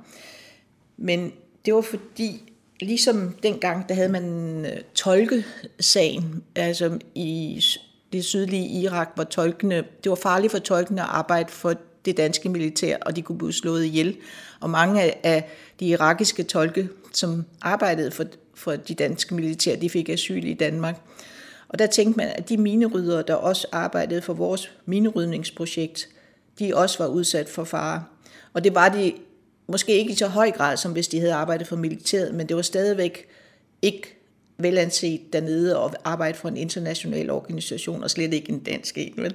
[0.96, 1.32] Men
[1.64, 4.24] det var fordi, ligesom dengang, der havde man
[4.66, 7.62] øh, tolkesagen, altså i
[8.14, 12.48] det sydlige Irak, hvor tolkene, det var farligt for tolkene at arbejde for det danske
[12.48, 14.16] militær, og de kunne blive slået ihjel.
[14.60, 15.50] Og mange af
[15.80, 21.00] de irakiske tolke, som arbejdede for, for de danske militær, de fik asyl i Danmark.
[21.68, 26.08] Og der tænkte man, at de mineryddere, der også arbejdede for vores minerydningsprojekt,
[26.58, 28.04] de også var udsat for fare.
[28.52, 29.12] Og det var de
[29.66, 32.56] måske ikke i så høj grad, som hvis de havde arbejdet for militæret, men det
[32.56, 33.26] var stadigvæk
[33.82, 34.23] ikke
[34.58, 39.12] velanset dernede og arbejde for en international organisation, og slet ikke en dansk en.
[39.16, 39.34] Vel?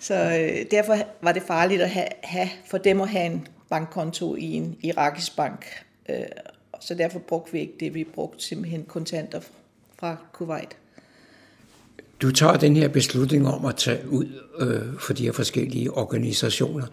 [0.00, 4.36] Så øh, derfor var det farligt at have, have, for dem at have en bankkonto
[4.36, 5.66] i en irakisk bank.
[6.08, 6.16] Øh,
[6.80, 7.94] så derfor brugte vi ikke det.
[7.94, 9.40] Vi brugte simpelthen kontanter
[9.98, 10.76] fra Kuwait.
[12.22, 14.26] Du tager den her beslutning om at tage ud
[14.58, 16.86] øh, for de her forskellige organisationer.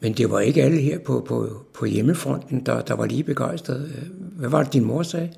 [0.00, 3.92] Men det var ikke alle her på, på, på hjemmefronten, der, der var lige begejstrede.
[4.36, 5.30] Hvad var det, din mor sagde?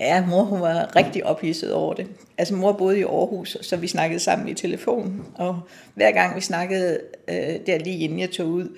[0.00, 2.06] Ja, mor hun var rigtig ophidset over det.
[2.38, 5.26] Altså mor boede i Aarhus, så vi snakkede sammen i telefon.
[5.34, 5.60] Og
[5.94, 8.68] hver gang vi snakkede øh, der lige inden jeg tog ud,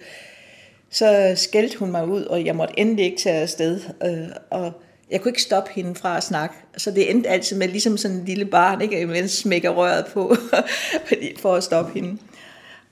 [0.91, 3.81] så skældte hun mig ud, og jeg måtte endelig ikke tage afsted.
[4.05, 4.73] Øh, og
[5.11, 6.55] jeg kunne ikke stoppe hende fra at snakke.
[6.77, 9.15] Så det endte altid med ligesom sådan en lille barn, ikke?
[9.15, 10.35] Jeg smækker røret på
[11.43, 12.19] for at stoppe hende.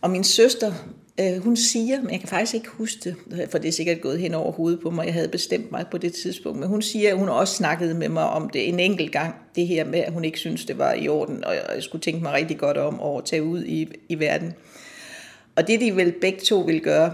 [0.00, 0.72] Og min søster,
[1.20, 4.18] Øh, hun siger, men jeg kan faktisk ikke huske det, for det er sikkert gået
[4.18, 7.10] hen over hovedet på mig, jeg havde bestemt mig på det tidspunkt, men hun siger,
[7.10, 10.12] at hun også snakkede med mig om det en enkelt gang, det her med, at
[10.12, 13.16] hun ikke synes det var i orden, og jeg skulle tænke mig rigtig godt om
[13.16, 14.52] at tage ud i, i verden.
[15.56, 17.12] Og det de vel begge to ville gøre,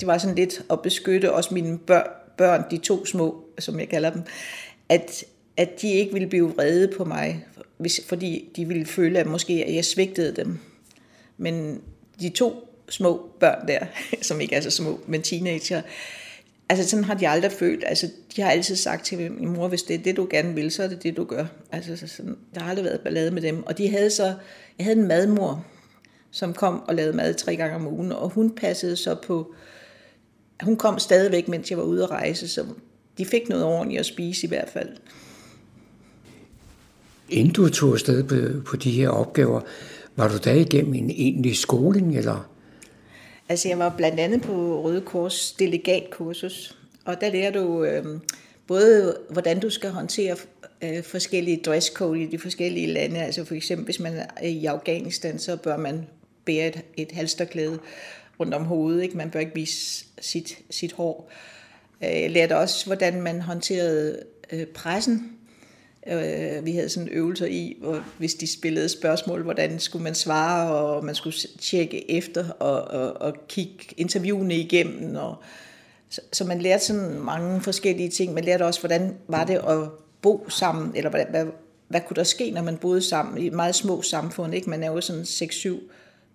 [0.00, 2.06] det var sådan lidt at beskytte også mine børn,
[2.38, 4.22] børn, de to små, som jeg kalder dem,
[4.88, 5.24] at,
[5.56, 7.46] at de ikke ville blive vrede på mig,
[7.78, 10.58] hvis, fordi de ville føle, at måske at jeg svigtede dem.
[11.38, 11.80] Men
[12.20, 13.78] de to små børn der,
[14.22, 15.82] som ikke er så små, men teenager,
[16.68, 17.84] altså sådan har de aldrig følt.
[17.86, 20.70] Altså, de har altid sagt til min mor, hvis det er det, du gerne vil,
[20.70, 21.46] så er det det, du gør.
[21.72, 23.66] Altså, sådan, der har aldrig været ballade med dem.
[23.66, 24.24] Og de havde så,
[24.78, 25.64] jeg havde en madmor,
[26.30, 29.54] som kom og lavede mad tre gange om ugen, og hun passede så på,
[30.62, 32.64] hun kom stadigvæk, mens jeg var ude at rejse, så
[33.18, 34.88] de fik noget ordentligt at spise i hvert fald.
[37.28, 39.60] Inden du tog afsted på, på de her opgaver,
[40.16, 42.48] var du da igennem en egentlig skoling, eller?
[43.48, 48.20] Altså, jeg var blandt andet på Røde Kors delegatkursus, og der lærer du øh,
[48.66, 50.36] både, hvordan du skal håndtere
[50.82, 53.22] øh, forskellige dresscode i de forskellige lande.
[53.22, 56.06] Altså for eksempel, hvis man er i Afghanistan, så bør man
[56.44, 57.78] bære et, et halsterklæde
[58.40, 59.02] rundt om hovedet.
[59.02, 59.16] Ikke?
[59.16, 61.30] Man bør ikke vise sit, sit hår.
[62.04, 64.22] Øh, jeg lærte også, hvordan man håndterede
[64.52, 65.32] øh, pressen.
[66.06, 70.76] Øh, vi havde sådan øvelser i, hvor hvis de spillede spørgsmål, hvordan skulle man svare,
[70.76, 75.16] og man skulle tjekke efter og, og, og kigge interviewene igennem.
[75.16, 75.36] Og,
[76.08, 78.34] så, så man lærte sådan mange forskellige ting.
[78.34, 79.88] Man lærte også, hvordan var det at
[80.22, 81.46] bo sammen, eller hvad, hvad,
[81.88, 84.54] hvad kunne der ske, når man boede sammen i meget små samfund.
[84.54, 84.70] Ikke?
[84.70, 85.68] Man er jo sådan 6-7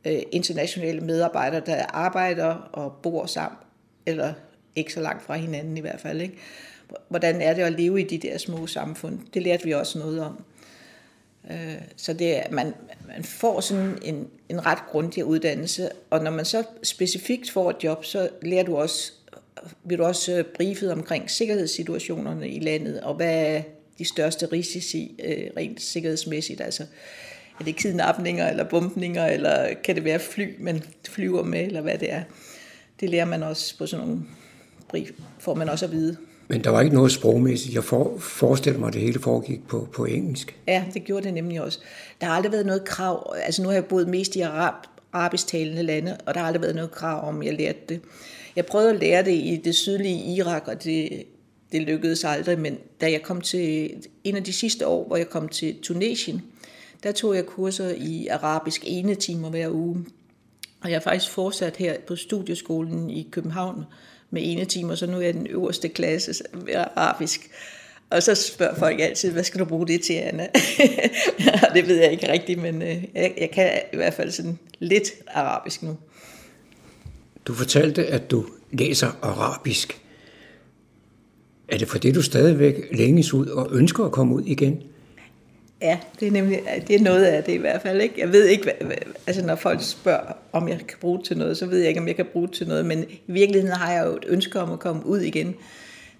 [0.06, 3.60] øh, internationale medarbejdere, der arbejder og bor sammen,
[4.06, 4.34] eller
[4.76, 6.22] ikke så langt fra hinanden i hvert fald.
[6.22, 6.38] Ikke?
[7.10, 9.20] Hvordan er det at leve i de der små samfund?
[9.34, 10.44] Det lærte vi også noget om.
[11.52, 12.74] Øh, så det er, man,
[13.08, 17.84] man får sådan en, en ret grundig uddannelse, og når man så specifikt får et
[17.84, 19.12] job, så lærer du også,
[19.88, 23.62] bliver du også øh, briefet omkring sikkerhedssituationerne i landet, og hvad er
[24.00, 26.62] de største risici øh, rent sikkerhedsmæssigt.
[26.62, 26.86] Altså,
[27.60, 31.98] er det kidnapninger eller bombninger, eller kan det være fly, man flyver med, eller hvad
[31.98, 32.24] det er.
[33.00, 34.22] Det lærer man også på sådan nogle
[34.90, 35.10] brief,
[35.40, 36.18] får man også at vide.
[36.52, 37.76] Men der var ikke noget sprogmæssigt.
[37.76, 40.60] Jeg for, forestiller mig, at det hele foregik på, på engelsk.
[40.68, 41.80] Ja, det gjorde det nemlig også.
[42.22, 43.34] Der har aldrig været noget krav.
[43.44, 44.74] Altså nu har jeg boet mest i arab,
[45.14, 48.02] arabisk talende lande, og der har aldrig været noget krav om, at jeg lærte det.
[48.56, 51.24] Jeg prøvede at lære det i det sydlige Irak, og det,
[51.72, 52.60] det lykkedes aldrig.
[52.60, 53.94] Men da jeg kom til
[54.24, 56.42] en af de sidste år, hvor jeg kom til Tunesien,
[57.04, 60.06] der tog jeg kurser i arabisk ene timer hver uge.
[60.82, 63.84] Og jeg er faktisk fortsat her på studieskolen i København
[64.32, 67.50] med ene timer, så nu er jeg den øverste klasse med arabisk.
[68.10, 70.48] Og så spørger folk altid, hvad skal du bruge det til, Anna?
[71.76, 75.12] det ved jeg ikke rigtigt, men øh, jeg, jeg kan i hvert fald sådan lidt
[75.28, 75.98] arabisk nu.
[77.46, 80.02] Du fortalte, at du læser arabisk.
[81.68, 84.84] Er det for det, du stadigvæk længes ud og ønsker at komme ud igen?
[85.82, 88.02] Ja, det er nemlig det er noget af det i hvert fald.
[88.02, 88.16] Ikke?
[88.18, 91.38] Jeg ved ikke, hvad, hvad, altså når folk spørger, om jeg kan bruge det til
[91.38, 92.86] noget, så ved jeg ikke, om jeg kan bruge det til noget.
[92.86, 95.56] Men i virkeligheden har jeg jo et ønske om at komme ud igen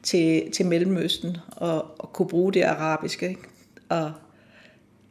[0.04, 3.30] til, til Mellemøsten og, og kunne bruge det arabiske.
[3.30, 3.42] Ikke?
[3.90, 4.12] Og,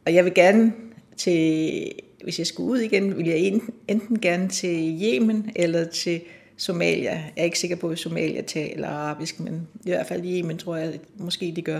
[0.05, 0.73] og jeg vil gerne
[1.17, 1.91] til,
[2.23, 6.21] hvis jeg skulle ud igen, vil jeg enten, enten gerne til Yemen eller til
[6.57, 7.11] Somalia.
[7.11, 10.57] Jeg er ikke sikker på, at Somalia taler arabisk, men i hvert fald i Yemen
[10.57, 11.79] tror jeg, at måske de gør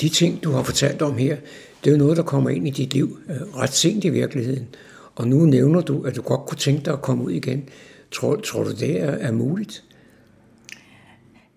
[0.00, 1.36] de ting, du har fortalt om her,
[1.84, 4.68] det er jo noget, der kommer ind i dit liv øh, ret sent i virkeligheden.
[5.14, 7.68] Og nu nævner du, at du godt kunne tænke dig at komme ud igen.
[8.12, 9.84] Tror, tror du, det er, er muligt?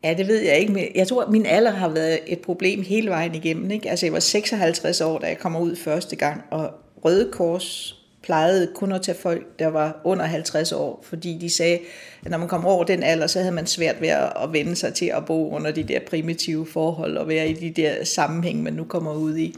[0.04, 0.74] Ja, det ved jeg ikke.
[0.74, 3.72] Men jeg tror, at min alder har været et problem hele vejen igennem.
[3.72, 3.90] Ikke?
[3.90, 6.72] Altså, jeg var 56 år, da jeg kom ud første gang, og
[7.06, 7.98] Røde Kors
[8.28, 11.80] plejede kun at tage folk, der var under 50 år, fordi de sagde,
[12.26, 14.94] at når man kom over den alder, så havde man svært ved at vende sig
[14.94, 18.74] til at bo under de der primitive forhold og være i de der sammenhæng, man
[18.74, 19.56] nu kommer ud i.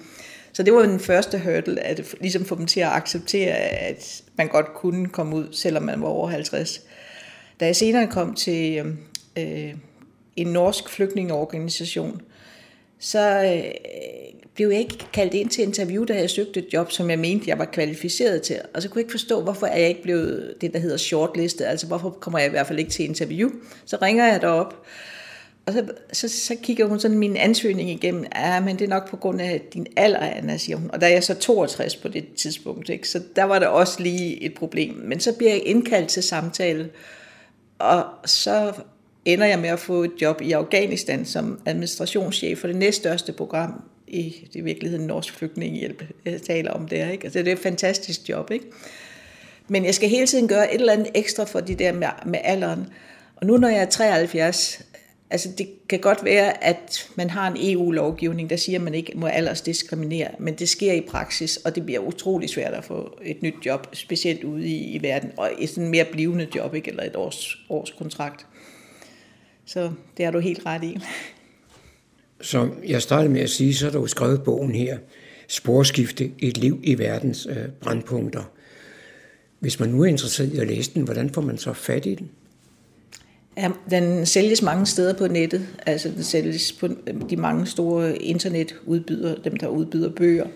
[0.53, 4.47] Så det var den første hurdle, at ligesom få dem til at acceptere, at man
[4.47, 6.81] godt kunne komme ud, selvom man var over 50.
[7.59, 8.97] Da jeg senere kom til øhm,
[9.37, 9.73] øh,
[10.35, 12.21] en norsk flygtningeorganisation,
[12.99, 17.09] så øh, blev jeg ikke kaldt ind til interview, da jeg søgte et job, som
[17.09, 18.61] jeg mente, jeg var kvalificeret til.
[18.73, 21.65] Og så kunne jeg ikke forstå, hvorfor er jeg ikke blevet det, der hedder shortlistet.
[21.65, 23.49] Altså, hvorfor kommer jeg i hvert fald ikke til interview?
[23.85, 24.85] Så ringer jeg derop,
[25.69, 28.25] og så, så, så kigger hun sådan min ansøgning igennem.
[28.35, 30.89] Ja, men det er nok på grund af din alder, Anna, siger hun.
[30.93, 33.09] Og der er jeg så 62 på det tidspunkt, ikke?
[33.09, 34.95] så der var der også lige et problem.
[34.95, 36.89] Men så bliver jeg indkaldt til samtale,
[37.79, 38.73] og så
[39.25, 43.81] ender jeg med at få et job i Afghanistan som administrationschef for det næststørste program
[44.07, 47.09] i det virkeligheden Norsk Flygtningehjælp, jeg taler om der.
[47.09, 47.23] Ikke?
[47.23, 48.51] Altså, det er et fantastisk job.
[48.51, 48.65] Ikke?
[49.67, 52.39] Men jeg skal hele tiden gøre et eller andet ekstra for de der med, med
[52.43, 52.87] alderen.
[53.35, 54.81] Og nu når jeg er 73,
[55.29, 59.13] altså det kan godt være, at man har en EU-lovgivning, der siger, at man ikke
[59.15, 63.41] må aldersdiskriminere, men det sker i praksis, og det bliver utrolig svært at få et
[63.41, 66.89] nyt job, specielt ude i, i verden, og et sådan mere blivende job, ikke?
[66.89, 68.45] eller et års, års kontrakt.
[69.69, 70.97] Så det har du helt ret i.
[72.41, 74.97] Som jeg startede med at sige, så er der jo skrevet bogen her,
[75.47, 78.43] Sporskifte, et liv i verdens øh, brandpunkter.
[79.59, 82.15] Hvis man nu er interesseret i at læse den, hvordan får man så fat i
[82.15, 82.29] den?
[83.57, 85.67] Ja, den sælges mange steder på nettet.
[85.85, 86.87] Altså den sælges på
[87.29, 90.47] de mange store internetudbydere, dem der udbyder bøger.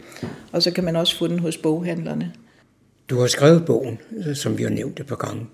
[0.52, 2.34] Og så kan man også få den hos boghandlerne.
[3.10, 4.00] Du har skrevet bogen,
[4.34, 5.46] som vi har nævnt et par gange.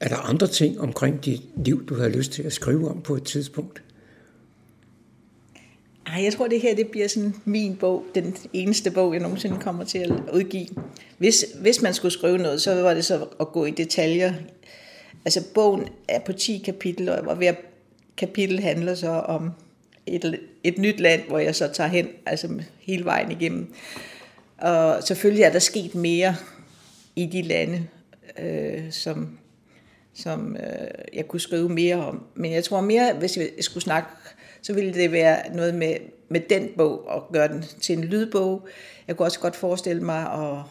[0.00, 3.14] Er der andre ting omkring dit liv, du har lyst til at skrive om på
[3.14, 3.82] et tidspunkt?
[6.06, 9.60] Ej, jeg tror, det her det bliver sådan min bog, den eneste bog, jeg nogensinde
[9.60, 10.68] kommer til at udgive.
[11.18, 14.34] Hvis, hvis man skulle skrive noget, så var det så at gå i detaljer.
[15.24, 17.54] Altså, bogen er på 10 kapitler, og hver
[18.16, 19.50] kapitel handler så om
[20.06, 22.48] et, et nyt land, hvor jeg så tager hen, altså
[22.80, 23.74] hele vejen igennem.
[24.58, 26.36] Og selvfølgelig er der sket mere
[27.16, 27.86] i de lande,
[28.38, 29.38] øh, som,
[30.14, 32.22] som øh, jeg kunne skrive mere om.
[32.34, 34.08] Men jeg tror mere, hvis jeg skulle snakke,
[34.62, 35.96] så ville det være noget med,
[36.28, 38.68] med den bog, og gøre den til en lydbog.
[39.08, 40.62] Jeg kunne også godt forestille mig at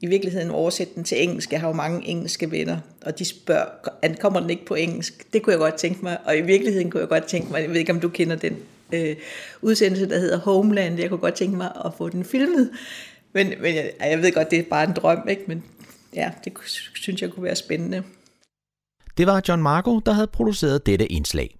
[0.00, 1.52] i virkeligheden oversætte den til engelsk.
[1.52, 5.32] Jeg har jo mange engelske venner, og de spørger, kommer den ikke på engelsk?
[5.32, 7.70] Det kunne jeg godt tænke mig, og i virkeligheden kunne jeg godt tænke mig, jeg
[7.70, 8.56] ved ikke, om du kender den
[8.92, 9.16] øh,
[9.62, 10.98] udsendelse, der hedder Homeland.
[10.98, 12.70] Jeg kunne godt tænke mig at få den filmet.
[13.32, 15.42] Men, men jeg, jeg ved godt, det er bare en drøm, ikke?
[15.46, 15.64] men
[16.14, 16.52] ja, det
[16.94, 18.02] synes jeg kunne være spændende.
[19.20, 21.59] Det var John Marco, der havde produceret dette indslag.